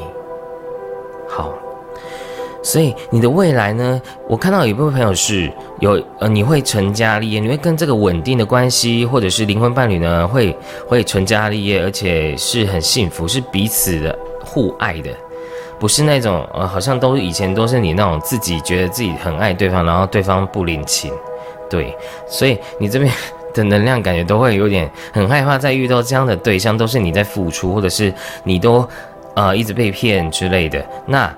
[1.29, 1.53] 好，
[2.63, 4.01] 所以你的未来呢？
[4.27, 10.57] 我看到有一部分朋友是有呃，你会成家立业，你会跟这个稳定的关系，或者是灵魂伴侣呢，会
[10.87, 15.11] 会成家立业，而且是很幸福，是彼此的互爱的。
[15.79, 21.12] 不是那种呃，好像都以前都是你那种自己觉得自己很爱对方，然后对方不领情，
[21.70, 23.12] 对，所以你这边
[23.55, 28.12] 的能量感觉都会有点很害怕，在遇到这样的对象，都是你在付出，或者是
[28.43, 28.87] 你都
[29.35, 30.85] 呃一直被骗之类的。
[31.07, 31.33] 那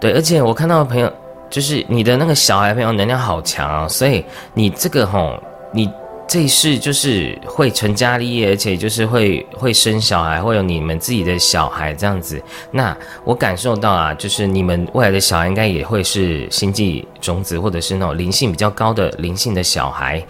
[0.00, 1.12] 对，而且我看到的朋友，
[1.50, 4.24] 就是你的那个小孩朋友能量好强啊，所以
[4.54, 5.34] 你这个吼
[5.72, 5.90] 你。
[6.28, 12.40] 这一世就是会成家立业，而且就是会会生小孩，会有你们自己的小孩这样子。
[12.70, 20.22] 那我感受到啊，就是你们未来的小孩应该也会是星际种子，或者是那种灵性比较高的灵性的小孩。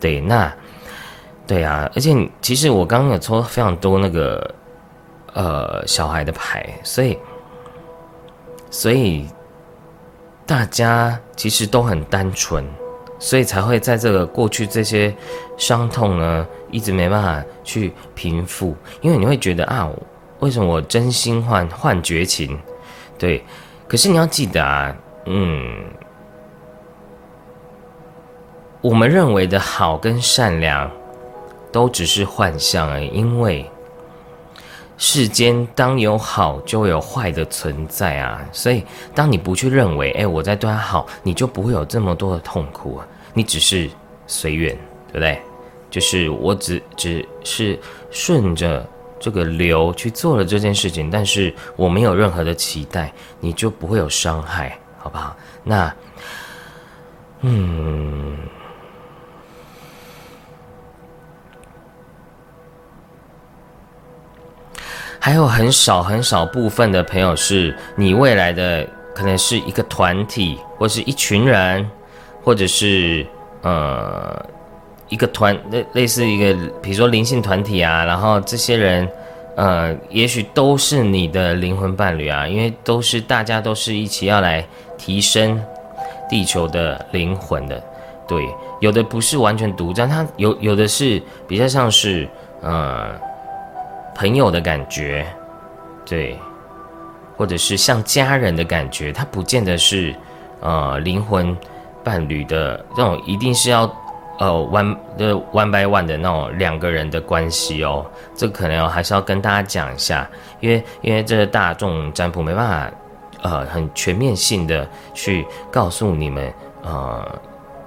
[0.00, 0.52] 对，那
[1.46, 4.54] 对啊，而且其实我刚刚有抽非常多那个
[5.34, 7.16] 呃小孩的牌，所以
[8.70, 9.28] 所以
[10.44, 12.66] 大家其实都很单纯。
[13.24, 15.12] 所以才会在这个过去这些
[15.56, 19.88] 伤痛呢，一直没办法去平复，因为你会觉得啊，
[20.40, 22.58] 为什么我真心换换绝情？
[23.18, 23.42] 对，
[23.88, 24.94] 可是你要记得啊，
[25.24, 25.84] 嗯，
[28.82, 30.90] 我们认为的好跟善良，
[31.72, 33.64] 都只是幻象而已，因为。
[34.96, 38.40] 世间当有好，就有坏的存在啊！
[38.52, 43.06] 所以，当你不去认为，哎，我在对他好，你就不会有这么多的痛苦啊！
[43.34, 43.90] 你只是
[44.26, 44.74] 随缘，
[45.08, 45.38] 对不对？
[45.90, 47.78] 就是我只只是
[48.10, 48.84] 顺着
[49.20, 55.36] 这个流去做了这件事情，但是我没有任何的期待，你就不会有伤害，好不好？
[55.62, 55.94] 那，
[57.42, 58.36] 嗯。
[65.20, 71.88] 还有很少很少部分的朋友是你未来的可能是一个团体，或是一群人，
[72.44, 73.26] 或者是
[73.62, 74.44] 呃
[75.08, 79.08] 一个团类类似一个，比如说灵性团体啊，然后这些人
[79.56, 84.64] 呃也许都是你的灵魂伴侣啊，因为都是大家都是一起要来
[84.98, 85.60] 提升
[86.28, 87.82] 地球的灵魂的，
[88.28, 88.46] 对，
[88.80, 92.28] 有的不是完全独占，他有有的是比较像是
[92.60, 93.08] 呃。
[94.16, 95.26] 朋友的感觉，
[96.06, 96.38] 对，
[97.36, 100.14] 或者是像家人的感觉，它不见得是，
[100.60, 101.56] 呃，灵魂
[102.04, 103.82] 伴侣的这种，一定是要，
[104.38, 108.04] 呃，one 的 one by one 的那种两个人的关系哦。
[108.34, 110.28] 这可能还是要跟大家讲一下，
[110.60, 112.96] 因为因为这个大众占卜没办法，
[113.42, 116.52] 呃，很全面性的去告诉你们，
[116.82, 117.40] 呃，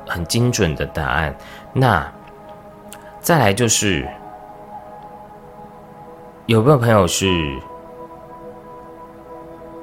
[0.07, 1.35] 很精准的答案。
[1.71, 2.11] 那
[3.21, 4.07] 再来就是。
[6.47, 7.27] 有没有朋友是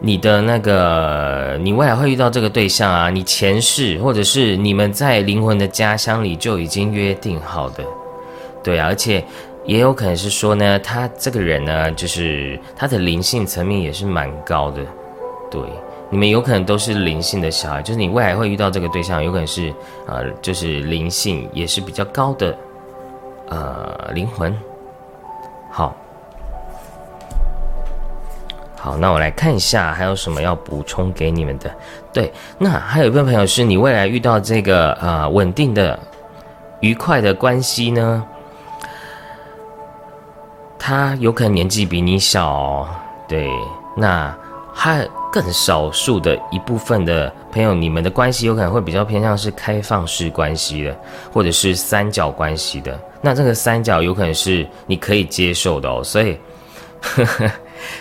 [0.04, 1.56] 你的那个？
[1.62, 3.08] 你未来会遇到这个对象啊？
[3.08, 7.82] 你前世或者是你们在灵魂的家乡里就已经约定好的，
[8.62, 9.24] 对啊，而且
[9.64, 14.82] 也有可能是说呢，他这个人呢，就是他的灵性层面也是蛮高的，
[15.50, 15.62] 对，
[16.10, 19.72] 你们有可能都是灵性的小孩，就是你未来会遇到这个对象，有可能是
[20.06, 22.54] 呃，就是灵性也是比较高的
[23.48, 24.54] 呃灵魂，
[25.70, 25.96] 好。
[28.84, 31.74] 好，那我来看一下还有什么要补充给你们的。
[32.12, 35.98] 对，那还有一位朋友是你未来遇到这个呃稳定的、
[36.80, 38.22] 愉快的关系呢？
[40.78, 42.86] 他有可能年纪比你小，
[43.26, 43.48] 对。
[43.96, 44.36] 那
[44.74, 50.94] 还更少数的一部分的朋友，你们的关系有可能会比较偏向是开放式关系的，
[51.32, 53.00] 或者是三角关系的。
[53.22, 56.38] 那这个三角有可能是你可以接受的哦，所以。
[57.00, 57.50] 呵 呵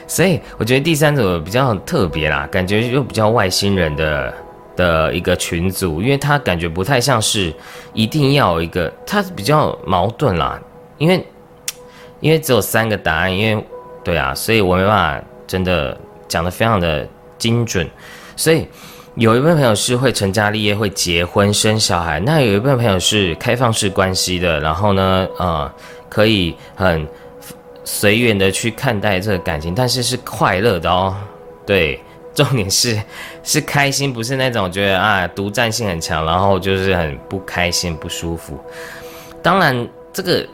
[0.07, 4.33] 所以我觉得第三组比较特别啦，感觉又比较外星人的
[4.75, 7.53] 的一个群组，因为他感觉不太像是
[7.93, 10.59] 一定要一个，他比较矛盾啦，
[10.97, 11.25] 因为
[12.19, 13.65] 因为只有三个答案，因为
[14.03, 17.07] 对啊，所以我没办法真的讲的非常的
[17.37, 17.87] 精准，
[18.35, 18.67] 所以
[19.15, 25.71] 有一部分朋友是会成家立业、会结婚生小孩，那有一部分朋友是开放式关系的，然后呢，呃，
[26.09, 27.07] 可以很。
[27.83, 31.15] 随缘的去看待这个感情，但是是快乐的哦。
[31.65, 31.99] 对，
[32.33, 33.01] 重点是
[33.43, 38.59] 是开心，不是那种觉得啊独占性很强，然后就是很不开心、不舒服。
[39.41, 40.45] 当然，这个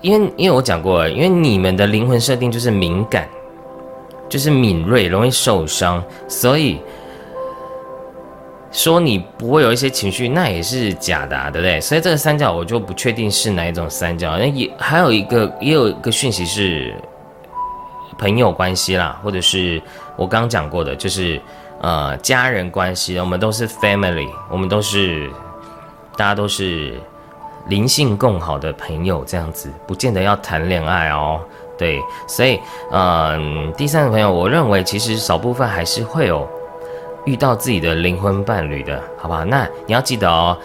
[0.00, 3.28] 因为因为我讲过，因为你们的灵魂设定就是敏感，
[4.28, 6.80] 就是敏锐，容易受伤，所以。
[8.72, 11.78] 说你不会有一些情绪，那也是假的，对不对？
[11.78, 14.38] 所以这个三角我就不确定是哪一种三角。
[14.38, 16.94] 那也还有一个，也有一个讯息是
[18.18, 19.80] 朋友关系啦，或者是
[20.16, 21.38] 我刚讲过的，就是
[21.82, 23.18] 呃家人关系。
[23.18, 25.28] 我们都是 family，我们都是
[26.16, 26.94] 大家都是
[27.68, 31.38] 灵性共好的朋友，这样子不见得要谈恋爱哦。
[31.76, 32.58] 对，所以
[32.90, 36.48] 嗯，第三个朋友，我认为其实少部分还是会有。
[37.24, 39.44] 遇到自己的灵魂伴侣的，好不好？
[39.44, 40.56] 那你要记得哦，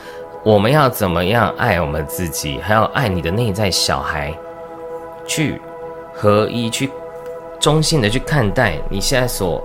[0.43, 4.33] 我们要怎么样爱我们自己，还要爱你的内在小孩，
[5.27, 5.61] 去
[6.13, 6.89] 合一，去
[7.59, 9.61] 中性的去看待你现在所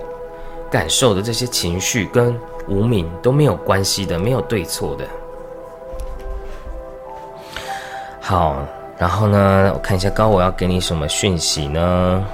[0.69, 5.05] 感受的这些情绪，跟无名都没有关系的，没有对错的。
[8.21, 8.57] 好，
[8.97, 12.25] 然后呢，我看一下高，我要给你什么讯息呢？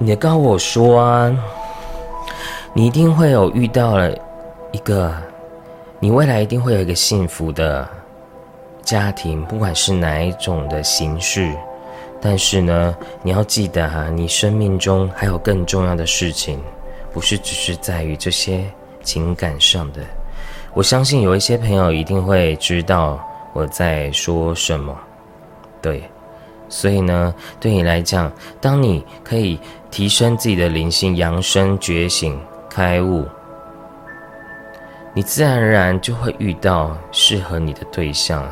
[0.00, 1.36] 你告诉我说啊，
[2.72, 4.12] 你一定会有遇到了
[4.70, 5.12] 一个，
[5.98, 7.86] 你未来一定会有一个幸福的
[8.84, 11.52] 家庭，不管是哪一种的形式。
[12.20, 16.60] 但是呢，你要记得哈，你生命中还有更重要的事情，
[17.12, 18.64] 不是只是在于这些
[19.02, 20.00] 情感上的。
[20.74, 23.18] 我相信有一些朋友一定会知道
[23.52, 24.96] 我在说什么，
[25.82, 26.02] 对。
[26.68, 29.58] 所以呢，对你来讲，当你可以
[29.90, 32.38] 提升自己的灵性、扬升、觉醒、
[32.68, 33.24] 开悟，
[35.14, 38.46] 你自然而然就会遇到适合你的对象，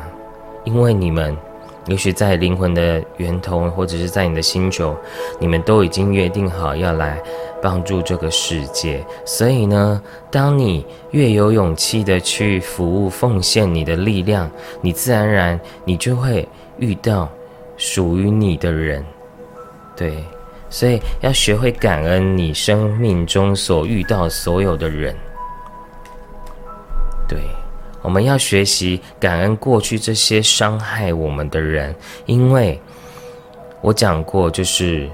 [0.63, 1.37] 因为你们
[1.85, 4.97] 也许在灵魂的源头，或者是在你的星球，
[5.39, 7.21] 你们都已经约定好要来
[7.61, 9.05] 帮助这个世界。
[9.23, 14.51] 所以呢，当你越有勇气的去服务、奉献你的力量，
[14.81, 16.45] 你自然而然你就会
[16.77, 17.29] 遇到
[17.77, 19.05] 属于你的人。
[19.95, 20.23] 对，
[20.69, 25.15] 所以要学会感恩你生命中所遇到所有的人。
[27.27, 27.39] 对。
[28.03, 31.93] 我们要学习感恩过去这些伤害我们的人，
[32.25, 32.79] 因为
[33.81, 35.09] 我讲过，就是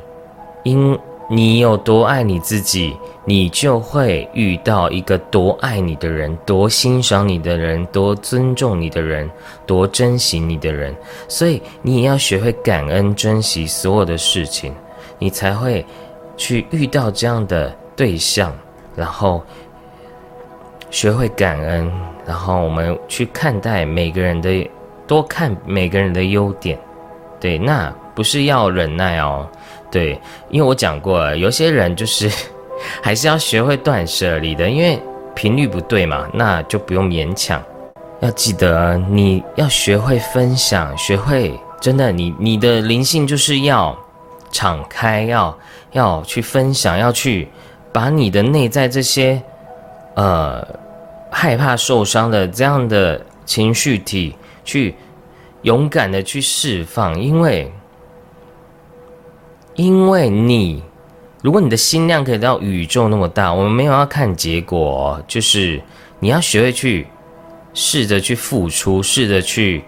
[0.64, 0.96] 因
[1.34, 9.28] 你有多爱你自己，你就会遇到一个多爱你的人，多欣赏你的人，多尊重你的人，
[9.66, 10.96] 多珍惜你的人。
[11.28, 14.76] 所以你也要学会感恩、珍惜所有的事情，
[15.18, 15.84] 你才会
[16.38, 18.56] 去遇到这样的对象，
[18.96, 19.44] 然后
[20.92, 21.92] 学会感恩。
[22.28, 24.70] 然后我们去看待每个人的，
[25.08, 26.78] 多看每个人的优点，
[27.40, 29.50] 对，那不是要忍耐哦，
[29.94, 30.20] 对，
[30.50, 32.28] 因为我讲过了，有些人就是
[33.04, 35.00] 还是要学会断舍离的，因为
[35.36, 37.64] 频率不对嘛，那就不用勉强。
[38.22, 43.96] 要记得你要学会分享，学会真的，你你的灵性就是要
[44.52, 45.58] 敞开，要
[45.92, 47.48] 要去分享，要去
[47.92, 49.40] 把你的内在这些，
[50.16, 50.66] 呃。
[51.36, 54.94] 害怕受伤的这样的情绪体，去
[55.64, 57.74] 勇敢的去释放，因为，
[59.76, 60.84] 因为你，
[61.42, 65.82] 如果你的心量可以到宇宙那么大，我们没有要看结果，就是
[66.20, 67.08] 你要学会去
[67.74, 69.84] 试着去付出，试着去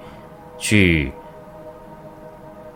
[0.57, 1.11] 去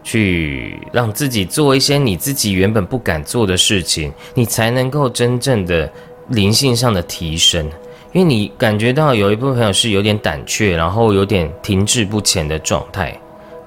[0.04, 5.92] 去让自己做一些你自己原本不敢做的事情，你才能够真正的
[6.28, 7.70] 灵性上的提升。
[8.12, 13.20] 因为你感觉到有一部分朋友是有点胆怯，然后有点停滞不前的状态，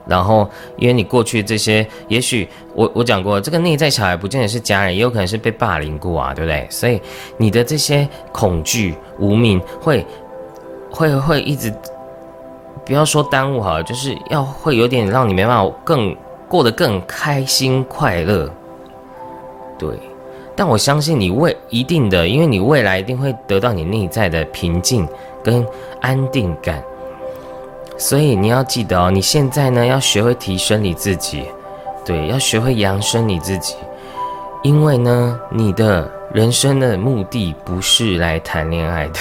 [0.07, 6.67] 然后因为你过去这些，也许我我讲过，这个内在小孩不见得是家人，也有可能是被霸凌过啊，对不对？
[6.71, 7.01] 所以
[7.37, 10.05] 你的这些恐惧、无名会
[10.91, 11.73] 会会一直，
[12.85, 16.17] 不要说耽误好了，就是要会有点让你没办法更
[16.49, 18.51] 过得更开心快乐，
[19.79, 19.89] 对。
[20.55, 25.09] 但我相信你未一定的，因为你未来一定会得到你内在的平静
[25.43, 25.67] 跟
[26.03, 26.85] 安定感，
[28.03, 31.45] 所以你要记得哦，你现在呢要学会提升你自己，
[32.05, 33.77] 对，要学会扬升你自己，
[34.65, 39.21] 因为呢，你的人生的目的不是来谈恋爱的，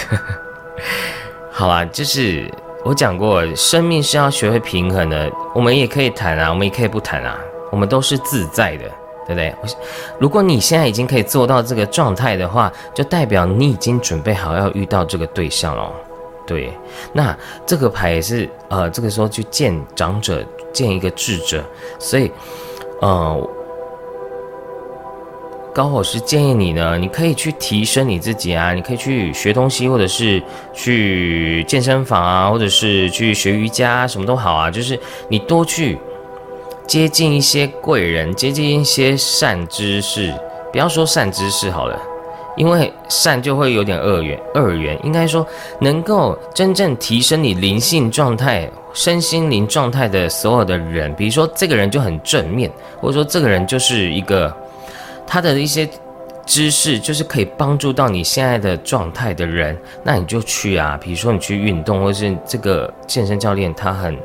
[1.54, 2.52] 好啊，就是
[2.84, 7.38] 我讲过，生命是要学会平衡的，我们也可以谈啊，我们也可以不谈啊，
[7.72, 8.86] 我们都是自在的。
[9.28, 9.54] 对不对？
[10.20, 15.94] 如果你现在已经可以做到这个状态的话，就代表你已经准备好要遇到这个对象了。
[16.52, 16.72] 对，
[17.14, 20.44] 那这个牌也是呃，这个时候去见长者，
[20.74, 21.64] 见一个智者。
[21.98, 22.30] 所以，
[23.00, 23.50] 呃，
[25.74, 30.44] 高老师建议你呢，你可以去提升你自己啊，你可以去学东西，或者是
[30.74, 35.00] 去健身房啊，或者是去学瑜伽，什么都好啊，就是
[35.30, 35.98] 你多去。
[36.88, 40.34] 接近一些贵人，接近一些善知识，
[40.74, 41.98] 不要说善知识好了，
[42.58, 44.40] 因为善就会有点二元。
[44.54, 45.46] 二元应该说
[45.80, 54.56] 能够真正提升你灵性状态、身心灵状态的所有的人，比如说这个人就很正面，或者说这个人就是一个
[55.26, 55.90] 他的一些
[56.46, 60.98] 知识就是可以帮助到你现在的状态的人，那你就去啊。
[61.02, 64.18] 比如说你去运动，或者是这个健身教练他很。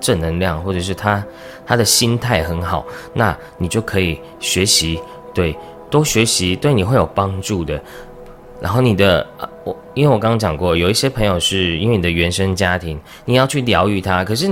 [0.00, 1.24] 正能量，或者是他
[1.64, 5.00] 他的心态很好，那你就可以学习，
[5.32, 5.56] 对，
[5.92, 7.80] 多学习对你会有帮助的。
[8.60, 9.26] 然后你的，
[9.64, 14.48] 我因为我刚刚讲过，有一些朋友是因为你的原生家庭，你要去疗愈他，可是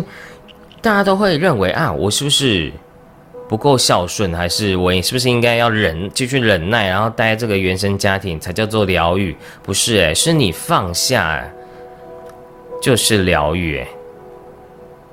[0.83, 2.73] 大家都会认为啊，我是不是
[3.49, 9.35] 不够孝顺，还是我是不是应该要忍，继续忍耐，然后待这个原生家庭才叫做疗愈？
[9.63, 11.49] 不是，诶，是你放下，
[12.83, 13.87] 就是疗愈，诶。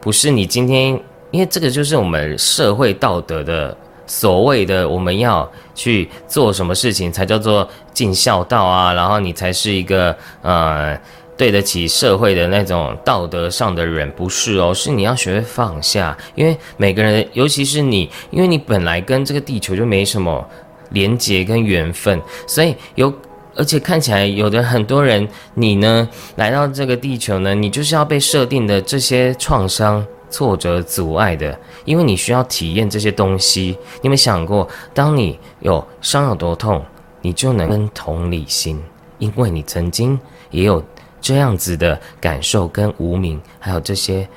[0.01, 0.99] 不是你今天，
[1.31, 10.99] 因为这个就是我们社会道德的所谓的，我们要去做什么事情才叫做尽孝道啊，然后你才是一个呃
[11.37, 20.43] 对得起社会的那种道德上的人，不是哦，是你要学会放下，因为每个人，尤其是你，因为你本来跟这个地球就没什么
[20.89, 23.13] 连结跟缘分，所以有。
[23.59, 33.77] 而且看起来有的很多人，你呢来到这个地球呢，你就是要被设定的这些创伤、挫折、阻碍的，因为你需要体验这些东西。
[34.01, 36.83] 你有没有想过，当你有伤有多痛，
[37.21, 38.83] 你就能跟同理心，
[39.17, 40.19] 因为你曾经
[40.49, 40.83] 也有
[41.19, 44.27] 这样子的感受跟无名，还有这些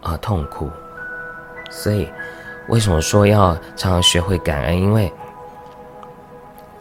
[0.00, 0.70] 啊痛苦。
[1.70, 2.06] 所以，
[2.68, 4.78] 为什么说要常常学会感恩？
[4.78, 5.12] 因为，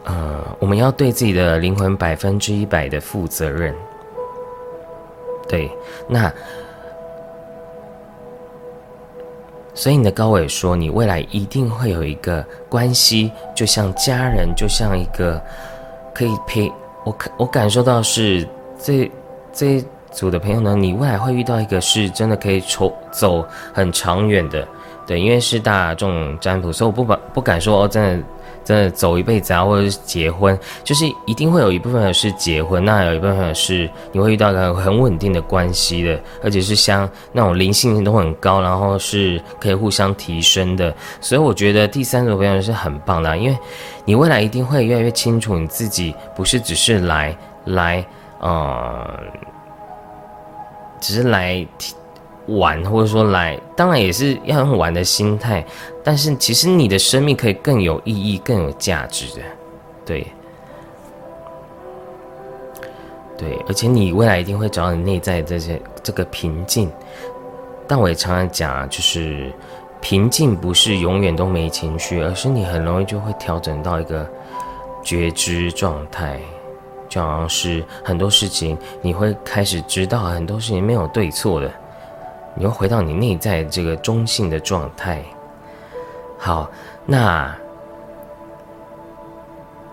[0.04, 3.74] 呃，我们要对自己的灵魂百分之一百的负责任。
[5.48, 5.70] 对，
[6.08, 6.32] 那，
[9.74, 15.42] 所以你的高伟说，你未来一定会有一个关系，就像家人，就像一个
[16.14, 16.72] 可以陪
[17.04, 17.12] 我。
[17.14, 18.48] 可我感受到是
[18.78, 19.10] 这
[19.54, 24.68] 这一组的朋友呢，你未来会遇到一个是真的可以走走很长远的。
[25.12, 28.26] 对，因为是大众占卜，所以我不敢不敢说哦，真的。
[28.64, 40.94] 真的走一辈子啊，或者是结婚，就是一定会有一部分是结婚，那有一部分是你会遇到一个很稳定的关系的，而且是像那种灵性都很高，然后是可以互相提升的。
[41.20, 43.58] 所以我觉得第三组朋友是很棒的，因为
[44.06, 47.36] 你未来一定会越来越清楚你自己，不是只是来
[47.66, 48.06] 来
[48.40, 49.10] 呃，
[51.00, 51.66] 只是来。
[52.48, 55.66] 玩，或者说来，当然也是要用玩的心态，
[56.04, 59.42] 但是其实你的生命可以更有意义、更有价值的，
[60.06, 60.28] 对，
[63.38, 66.92] 对，而且你未来一定会找到你内在这些这个平静。
[67.88, 69.52] 但我也常常讲，就是
[70.00, 74.28] 平静不是永远都没情绪，而是你很容易就会调整到一个
[75.04, 76.40] 觉知状态，
[77.10, 81.70] 就好像是很多事情你会开始知道很多事情没有对错的。
[82.56, 85.24] 你又回到你内在这个中性的状态。
[86.38, 86.70] 好，
[87.06, 87.54] 那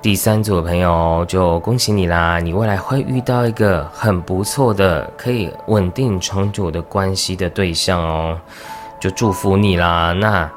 [0.01, 2.39] 第三组的朋友就恭喜你啦！
[2.39, 8.41] 你未来会遇到一个很不错的、可以稳定长久的关系的对象哦，
[9.01, 10.13] 就祝福你啦！
[10.13, 10.51] 那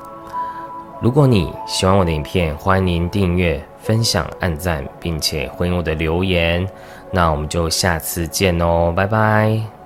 [1.01, 6.65] 如果你喜欢我的影片，欢迎订阅、分享、按赞，并且回应我的留言。
[7.11, 9.80] 那我们就下次见哦，拜拜。